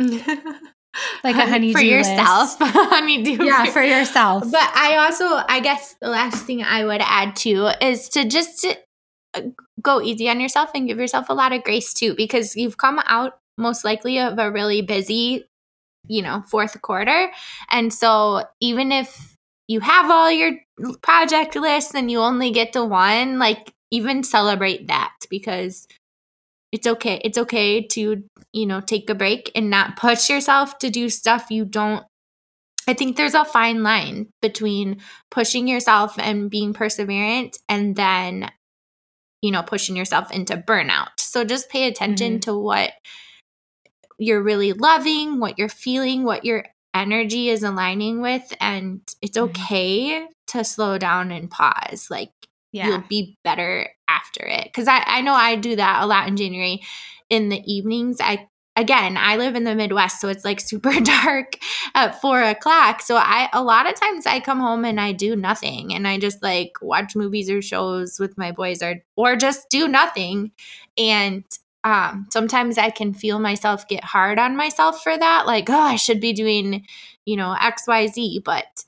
like 1.22 1.36
a 1.36 1.46
honeydew 1.46 1.72
for 1.72 1.80
yourself 1.80 2.56
honeydew 2.60 3.44
yeah 3.44 3.66
for, 3.66 3.82
yourself 3.82 4.42
but 4.50 4.70
i 4.74 4.96
also 4.96 5.24
i 5.48 5.60
guess 5.60 5.94
the 6.00 6.08
last 6.08 6.44
thing 6.44 6.62
i 6.62 6.84
would 6.84 7.00
add 7.04 7.36
too 7.36 7.68
is 7.80 8.08
to 8.08 8.24
just 8.24 8.66
uh, 9.34 9.40
go 9.82 10.00
easy 10.00 10.28
on 10.28 10.40
yourself 10.40 10.70
and 10.74 10.88
give 10.88 10.98
yourself 10.98 11.28
a 11.28 11.34
lot 11.34 11.52
of 11.52 11.62
grace 11.62 11.92
too 11.92 12.14
because 12.16 12.56
you've 12.56 12.78
come 12.78 13.00
out 13.06 13.38
most 13.56 13.84
likely 13.84 14.18
of 14.18 14.38
a 14.38 14.50
really 14.50 14.82
busy 14.82 15.44
you 16.08 16.22
know, 16.22 16.42
fourth 16.48 16.80
quarter. 16.82 17.30
And 17.70 17.92
so 17.92 18.44
even 18.60 18.90
if 18.90 19.36
you 19.68 19.80
have 19.80 20.10
all 20.10 20.30
your 20.30 20.52
project 21.02 21.54
lists 21.54 21.94
and 21.94 22.10
you 22.10 22.20
only 22.20 22.50
get 22.50 22.72
to 22.72 22.84
one, 22.84 23.38
like 23.38 23.72
even 23.90 24.24
celebrate 24.24 24.88
that 24.88 25.14
because 25.30 25.86
it's 26.72 26.86
okay. 26.86 27.20
It's 27.24 27.38
okay 27.38 27.86
to, 27.88 28.24
you 28.52 28.66
know, 28.66 28.80
take 28.80 29.08
a 29.08 29.14
break 29.14 29.52
and 29.54 29.70
not 29.70 29.96
push 29.96 30.28
yourself 30.28 30.78
to 30.78 30.90
do 30.90 31.08
stuff 31.08 31.50
you 31.50 31.64
don't 31.64 32.04
I 32.88 32.94
think 32.94 33.16
there's 33.16 33.34
a 33.34 33.44
fine 33.44 33.82
line 33.82 34.28
between 34.40 35.02
pushing 35.30 35.68
yourself 35.68 36.18
and 36.18 36.50
being 36.50 36.72
perseverant 36.72 37.58
and 37.68 37.94
then 37.94 38.50
you 39.42 39.50
know 39.50 39.62
pushing 39.62 39.94
yourself 39.94 40.32
into 40.32 40.56
burnout. 40.56 41.08
So 41.18 41.44
just 41.44 41.68
pay 41.68 41.86
attention 41.86 42.34
mm-hmm. 42.34 42.50
to 42.50 42.58
what 42.58 42.92
you're 44.18 44.42
really 44.42 44.72
loving, 44.72 45.38
what 45.38 45.58
you're 45.58 45.68
feeling, 45.68 46.24
what 46.24 46.46
your 46.46 46.64
energy 46.98 47.48
is 47.48 47.62
aligning 47.62 48.20
with 48.20 48.52
and 48.60 49.00
it's 49.22 49.38
mm-hmm. 49.38 49.50
okay 49.50 50.10
mm-hmm. 50.10 50.26
to 50.48 50.64
slow 50.64 50.98
down 50.98 51.30
and 51.30 51.50
pause. 51.50 52.08
Like 52.10 52.32
yeah. 52.72 52.88
you'll 52.88 53.04
be 53.08 53.36
better 53.44 53.90
after 54.08 54.44
it. 54.46 54.64
Because 54.64 54.88
I, 54.88 55.02
I 55.06 55.20
know 55.20 55.34
I 55.34 55.56
do 55.56 55.76
that 55.76 56.02
a 56.02 56.06
lot 56.06 56.28
in 56.28 56.36
January. 56.36 56.82
In 57.30 57.50
the 57.50 57.60
evenings, 57.70 58.18
I 58.20 58.48
again, 58.74 59.16
I 59.18 59.36
live 59.36 59.54
in 59.54 59.64
the 59.64 59.74
Midwest, 59.74 60.20
so 60.20 60.28
it's 60.28 60.44
like 60.44 60.60
super 60.60 60.98
dark 61.00 61.58
at 61.94 62.20
four 62.20 62.42
o'clock. 62.42 63.02
So 63.02 63.16
I 63.16 63.48
a 63.52 63.62
lot 63.62 63.88
of 63.88 63.94
times 63.94 64.26
I 64.26 64.40
come 64.40 64.60
home 64.60 64.84
and 64.84 65.00
I 65.00 65.12
do 65.12 65.36
nothing 65.36 65.94
and 65.94 66.08
I 66.08 66.18
just 66.18 66.42
like 66.42 66.72
watch 66.80 67.14
movies 67.14 67.50
or 67.50 67.60
shows 67.60 68.18
with 68.18 68.38
my 68.38 68.52
boys 68.52 68.82
or 68.82 68.96
or 69.16 69.36
just 69.36 69.68
do 69.68 69.88
nothing. 69.88 70.52
And 70.96 71.44
um, 71.88 72.26
sometimes 72.30 72.76
I 72.76 72.90
can 72.90 73.14
feel 73.14 73.38
myself 73.38 73.88
get 73.88 74.04
hard 74.04 74.38
on 74.38 74.56
myself 74.56 75.02
for 75.02 75.16
that, 75.16 75.46
like, 75.46 75.70
oh, 75.70 75.80
I 75.80 75.96
should 75.96 76.20
be 76.20 76.34
doing, 76.34 76.84
you 77.24 77.36
know, 77.36 77.56
XYZ. 77.58 78.44
But 78.44 78.84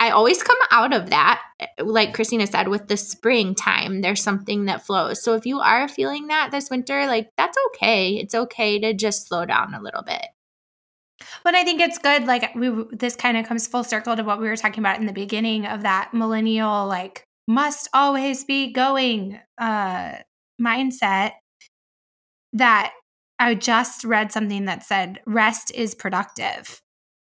I 0.00 0.10
always 0.10 0.42
come 0.42 0.56
out 0.70 0.94
of 0.94 1.10
that, 1.10 1.42
like 1.78 2.14
Christina 2.14 2.46
said, 2.46 2.68
with 2.68 2.88
the 2.88 2.96
springtime, 2.96 4.00
there's 4.00 4.22
something 4.22 4.64
that 4.64 4.86
flows. 4.86 5.22
So 5.22 5.34
if 5.34 5.44
you 5.44 5.60
are 5.60 5.88
feeling 5.88 6.28
that 6.28 6.50
this 6.50 6.70
winter, 6.70 7.06
like 7.06 7.30
that's 7.36 7.58
okay. 7.68 8.12
It's 8.16 8.34
okay 8.34 8.78
to 8.78 8.94
just 8.94 9.28
slow 9.28 9.44
down 9.44 9.74
a 9.74 9.82
little 9.82 10.02
bit. 10.02 10.24
But 11.44 11.54
I 11.54 11.64
think 11.64 11.82
it's 11.82 11.98
good. 11.98 12.24
Like 12.24 12.54
we, 12.54 12.70
this 12.92 13.16
kind 13.16 13.36
of 13.36 13.46
comes 13.46 13.66
full 13.66 13.84
circle 13.84 14.16
to 14.16 14.22
what 14.22 14.40
we 14.40 14.48
were 14.48 14.56
talking 14.56 14.80
about 14.80 15.00
in 15.00 15.06
the 15.06 15.12
beginning 15.12 15.66
of 15.66 15.82
that 15.82 16.14
millennial, 16.14 16.86
like 16.86 17.24
must 17.46 17.88
always 17.92 18.44
be 18.44 18.72
going 18.72 19.38
uh, 19.58 20.12
mindset. 20.60 21.32
That 22.52 22.92
I 23.38 23.54
just 23.54 24.04
read 24.04 24.32
something 24.32 24.64
that 24.64 24.82
said 24.82 25.20
rest 25.26 25.72
is 25.74 25.94
productive, 25.94 26.80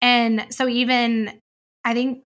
and 0.01 0.46
so 0.51 0.68
even 0.68 1.40
I 1.85 1.94
think 1.94 2.25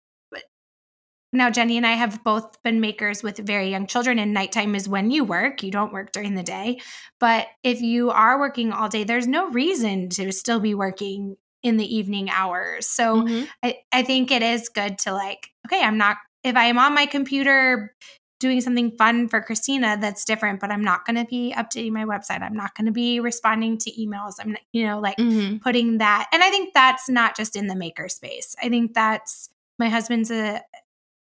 now 1.36 1.50
jenny 1.50 1.78
and 1.78 1.86
i 1.86 1.94
have 1.94 2.24
both 2.24 2.62
been 2.64 2.80
makers 2.80 3.24
with 3.24 3.38
very 3.38 3.70
young 3.70 3.88
children 3.88 4.20
and 4.20 4.34
nighttime 4.34 4.76
is 4.76 4.88
when 4.88 5.12
you 5.12 5.24
work. 5.24 5.64
You 5.64 5.72
don't 5.72 5.92
work 5.92 6.12
during 6.12 6.36
the 6.36 6.44
day. 6.44 6.80
But 7.20 7.48
if 7.64 7.82
you 7.82 8.12
are 8.12 8.40
working 8.40 8.72
all 8.72 8.88
day 8.88 9.04
there's 9.04 9.28
no 9.28 9.50
reason 9.50 10.10
to 10.10 10.32
still 10.32 10.60
be 10.60 10.76
working 10.76 11.36
in 11.64 11.78
the 11.78 11.96
evening 11.96 12.30
hours. 12.30 12.88
So 12.88 13.24
mm-hmm. 13.24 13.46
I, 13.64 13.78
I 13.92 14.04
think 14.04 14.32
it 14.32 14.44
is 14.44 14.70
good 14.70 15.00
to 15.00 15.14
like 15.14 15.50
okay 15.68 15.84
i'm 15.84 15.98
not 15.98 16.18
if 16.44 16.56
i 16.56 16.66
am 16.66 16.78
on 16.78 16.94
my 16.94 17.06
computer 17.06 17.96
doing 18.44 18.62
something 18.62 18.92
fun 18.98 19.28
for 19.28 19.42
christina 19.42 19.98
that's 20.00 20.24
different 20.24 20.60
but 20.60 20.70
i'm 20.70 20.84
not 20.84 21.06
going 21.06 21.16
to 21.16 21.26
be 21.26 21.52
updating 21.58 21.92
my 21.92 22.06
website 22.06 22.42
i'm 22.42 22.56
not 22.56 22.76
going 22.76 22.86
to 22.86 22.92
be 22.92 23.20
responding 23.20 23.78
to 23.78 23.92
emails 23.92 24.34
i'm 24.40 24.56
you 24.72 24.86
know 24.86 25.00
like 25.00 25.18
mm-hmm. 25.18 25.58
putting 25.58 25.98
that 25.98 26.28
and 26.32 26.44
i 26.44 26.50
think 26.52 26.74
that's 26.74 27.10
not 27.10 27.36
just 27.36 27.56
in 27.56 27.66
the 27.68 27.76
maker 27.76 28.08
space 28.08 28.56
i 28.62 28.70
think 28.70 28.94
that's 28.94 29.50
my 29.80 29.90
husband's 29.90 30.30
a 30.30 30.62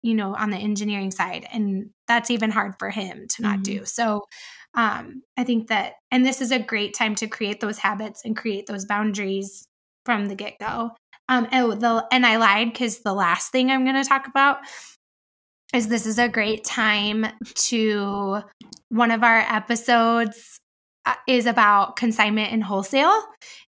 you 0.02 0.14
know, 0.14 0.34
on 0.34 0.50
the 0.50 0.56
engineering 0.56 1.10
side. 1.10 1.46
And 1.52 1.90
that's 2.08 2.30
even 2.30 2.50
hard 2.50 2.74
for 2.78 2.90
him 2.90 3.26
to 3.28 3.42
not 3.42 3.56
mm-hmm. 3.56 3.80
do. 3.80 3.84
So 3.84 4.24
um, 4.74 5.22
I 5.36 5.44
think 5.44 5.68
that, 5.68 5.94
and 6.10 6.24
this 6.24 6.40
is 6.40 6.52
a 6.52 6.58
great 6.58 6.94
time 6.94 7.14
to 7.16 7.26
create 7.26 7.60
those 7.60 7.78
habits 7.78 8.22
and 8.24 8.36
create 8.36 8.66
those 8.66 8.84
boundaries 8.84 9.66
from 10.04 10.26
the 10.26 10.34
get 10.34 10.58
go. 10.58 10.92
Um, 11.28 11.48
oh, 11.52 11.74
the, 11.74 12.06
and 12.10 12.24
I 12.24 12.36
lied 12.36 12.72
because 12.72 13.00
the 13.00 13.12
last 13.12 13.52
thing 13.52 13.70
I'm 13.70 13.84
going 13.84 14.02
to 14.02 14.08
talk 14.08 14.26
about 14.26 14.58
is 15.74 15.88
this 15.88 16.06
is 16.06 16.18
a 16.18 16.28
great 16.28 16.64
time 16.64 17.26
to 17.54 18.40
one 18.88 19.10
of 19.10 19.22
our 19.22 19.38
episodes 19.38 20.60
uh, 21.06 21.14
is 21.26 21.46
about 21.46 21.96
consignment 21.96 22.52
and 22.52 22.62
wholesale. 22.62 23.22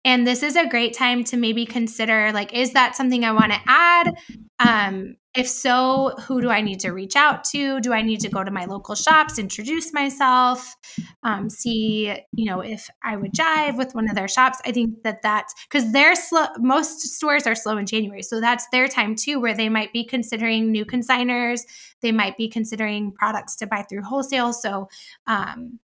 And 0.04 0.26
this 0.26 0.42
is 0.42 0.56
a 0.56 0.68
great 0.68 0.94
time 0.94 1.24
to 1.24 1.36
maybe 1.36 1.64
consider 1.64 2.32
like 2.32 2.52
is 2.52 2.72
that 2.72 2.94
something 2.96 3.24
i 3.24 3.32
want 3.32 3.52
to 3.52 3.60
add? 3.66 4.14
Um, 4.58 5.16
if 5.34 5.48
so 5.48 6.14
who 6.20 6.40
do 6.40 6.50
i 6.50 6.60
need 6.60 6.78
to 6.80 6.90
reach 6.90 7.16
out 7.16 7.44
to 7.44 7.80
do 7.80 7.92
i 7.92 8.02
need 8.02 8.20
to 8.20 8.28
go 8.28 8.44
to 8.44 8.50
my 8.50 8.64
local 8.64 8.94
shops 8.94 9.38
introduce 9.38 9.92
myself 9.92 10.76
um, 11.22 11.50
see 11.50 12.14
you 12.32 12.44
know 12.44 12.60
if 12.60 12.88
i 13.02 13.16
would 13.16 13.32
jive 13.32 13.76
with 13.76 13.94
one 13.94 14.08
of 14.08 14.14
their 14.14 14.28
shops 14.28 14.58
i 14.64 14.72
think 14.72 15.02
that 15.02 15.22
that's 15.22 15.54
because 15.68 15.92
they're 15.92 16.16
slow 16.16 16.46
most 16.58 17.00
stores 17.00 17.46
are 17.46 17.54
slow 17.54 17.76
in 17.76 17.86
january 17.86 18.22
so 18.22 18.40
that's 18.40 18.66
their 18.70 18.88
time 18.88 19.14
too 19.14 19.40
where 19.40 19.54
they 19.54 19.68
might 19.68 19.92
be 19.92 20.04
considering 20.04 20.70
new 20.70 20.84
consigners 20.84 21.62
they 22.00 22.12
might 22.12 22.36
be 22.36 22.48
considering 22.48 23.12
products 23.12 23.56
to 23.56 23.66
buy 23.66 23.82
through 23.82 24.02
wholesale 24.02 24.52
so 24.52 24.88
um, 25.26 25.78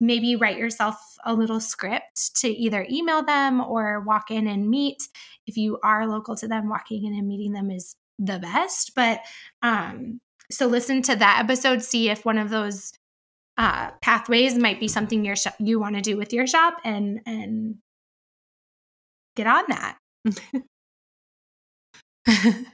maybe 0.00 0.36
write 0.36 0.58
yourself 0.58 0.96
a 1.24 1.32
little 1.32 1.60
script 1.60 2.36
to 2.36 2.48
either 2.48 2.86
email 2.90 3.22
them 3.22 3.60
or 3.60 4.00
walk 4.00 4.30
in 4.30 4.46
and 4.46 4.68
meet. 4.68 5.02
If 5.46 5.56
you 5.56 5.78
are 5.82 6.06
local 6.06 6.36
to 6.36 6.48
them, 6.48 6.68
walking 6.68 7.04
in 7.04 7.14
and 7.14 7.26
meeting 7.26 7.52
them 7.52 7.70
is 7.70 7.96
the 8.18 8.38
best. 8.38 8.92
But 8.94 9.20
um, 9.62 10.18
so 10.50 10.66
listen 10.66 11.02
to 11.02 11.16
that 11.16 11.40
episode, 11.44 11.82
see 11.82 12.10
if 12.10 12.24
one 12.24 12.38
of 12.38 12.50
those 12.50 12.92
uh, 13.58 13.90
pathways 14.02 14.56
might 14.56 14.80
be 14.80 14.88
something 14.88 15.24
your 15.24 15.36
sh- 15.36 15.46
you 15.58 15.80
want 15.80 15.96
to 15.96 16.02
do 16.02 16.16
with 16.16 16.32
your 16.32 16.46
shop, 16.46 16.78
and 16.84 17.20
and 17.26 17.76
get 19.34 19.46
on 19.46 19.64
that. 19.68 19.98
Right. 20.24 20.64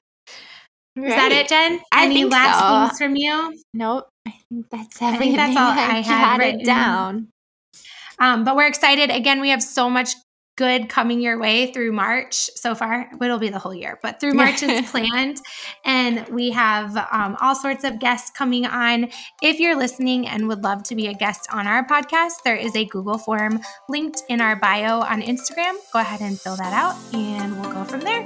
Is 0.94 1.14
that 1.14 1.32
it, 1.32 1.48
Jen? 1.48 1.80
I 1.90 2.04
Any 2.04 2.24
last 2.24 2.58
so. 2.58 2.88
things 2.88 2.98
from 2.98 3.16
you? 3.16 3.58
Nope. 3.72 4.08
I 4.26 4.34
think 4.48 4.68
that's 4.70 5.00
everything. 5.00 5.38
I 5.38 5.46
think 5.46 5.56
that's 5.56 5.56
all 5.56 5.70
I, 5.70 5.98
I 5.98 6.00
had 6.02 6.38
written 6.38 6.64
down. 6.64 7.28
Um, 8.18 8.44
but 8.44 8.56
we're 8.56 8.66
excited. 8.66 9.10
Again, 9.10 9.40
we 9.40 9.48
have 9.48 9.62
so 9.62 9.88
much 9.88 10.14
good 10.56 10.88
coming 10.88 11.20
your 11.20 11.38
way 11.38 11.72
through 11.72 11.92
March 11.92 12.50
so 12.54 12.74
far. 12.74 13.08
It'll 13.20 13.38
be 13.38 13.48
the 13.48 13.58
whole 13.58 13.74
year, 13.74 13.98
but 14.02 14.20
through 14.20 14.34
March 14.34 14.62
is 14.62 14.90
planned. 14.90 15.38
And 15.84 16.26
we 16.28 16.50
have 16.50 16.96
um, 17.10 17.36
all 17.40 17.54
sorts 17.54 17.84
of 17.84 17.98
guests 17.98 18.30
coming 18.30 18.66
on. 18.66 19.08
If 19.42 19.58
you're 19.58 19.76
listening 19.76 20.28
and 20.28 20.48
would 20.48 20.62
love 20.62 20.82
to 20.84 20.94
be 20.94 21.06
a 21.06 21.14
guest 21.14 21.48
on 21.52 21.66
our 21.66 21.86
podcast, 21.86 22.42
there 22.44 22.56
is 22.56 22.74
a 22.76 22.84
Google 22.86 23.18
form 23.18 23.60
linked 23.88 24.22
in 24.28 24.40
our 24.40 24.56
bio 24.56 25.00
on 25.00 25.22
Instagram. 25.22 25.74
Go 25.92 26.00
ahead 26.00 26.20
and 26.20 26.38
fill 26.38 26.56
that 26.56 26.72
out 26.72 26.96
and 27.14 27.60
we'll 27.60 27.72
go 27.72 27.84
from 27.84 28.00
there. 28.00 28.24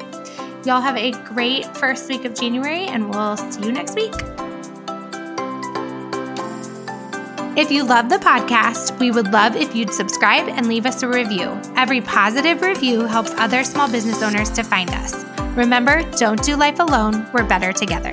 Y'all 0.64 0.80
have 0.80 0.96
a 0.96 1.12
great 1.32 1.64
first 1.76 2.08
week 2.08 2.24
of 2.24 2.34
January, 2.34 2.86
and 2.86 3.08
we'll 3.14 3.36
see 3.36 3.66
you 3.66 3.72
next 3.72 3.94
week. 3.94 4.12
If 7.57 7.71
you 7.71 7.85
love 7.85 8.11
the 8.11 8.19
podcast, 8.19 8.99
we 8.99 9.11
would 9.11 9.33
love 9.33 9.57
if 9.57 9.75
you'd 9.75 9.90
subscribe 9.90 10.47
and 10.47 10.69
leave 10.69 10.85
us 10.85 11.03
a 11.03 11.09
review. 11.09 11.59
Every 11.75 12.03
positive 12.03 12.61
review 12.61 13.07
helps 13.07 13.31
other 13.38 13.64
small 13.64 13.90
business 13.90 14.23
owners 14.23 14.51
to 14.51 14.62
find 14.62 14.90
us. 14.90 15.25
Remember, 15.57 16.03
don't 16.19 16.42
do 16.42 16.55
life 16.55 16.81
alone, 16.81 17.27
we're 17.33 17.49
better 17.49 17.73
together. 17.73 18.12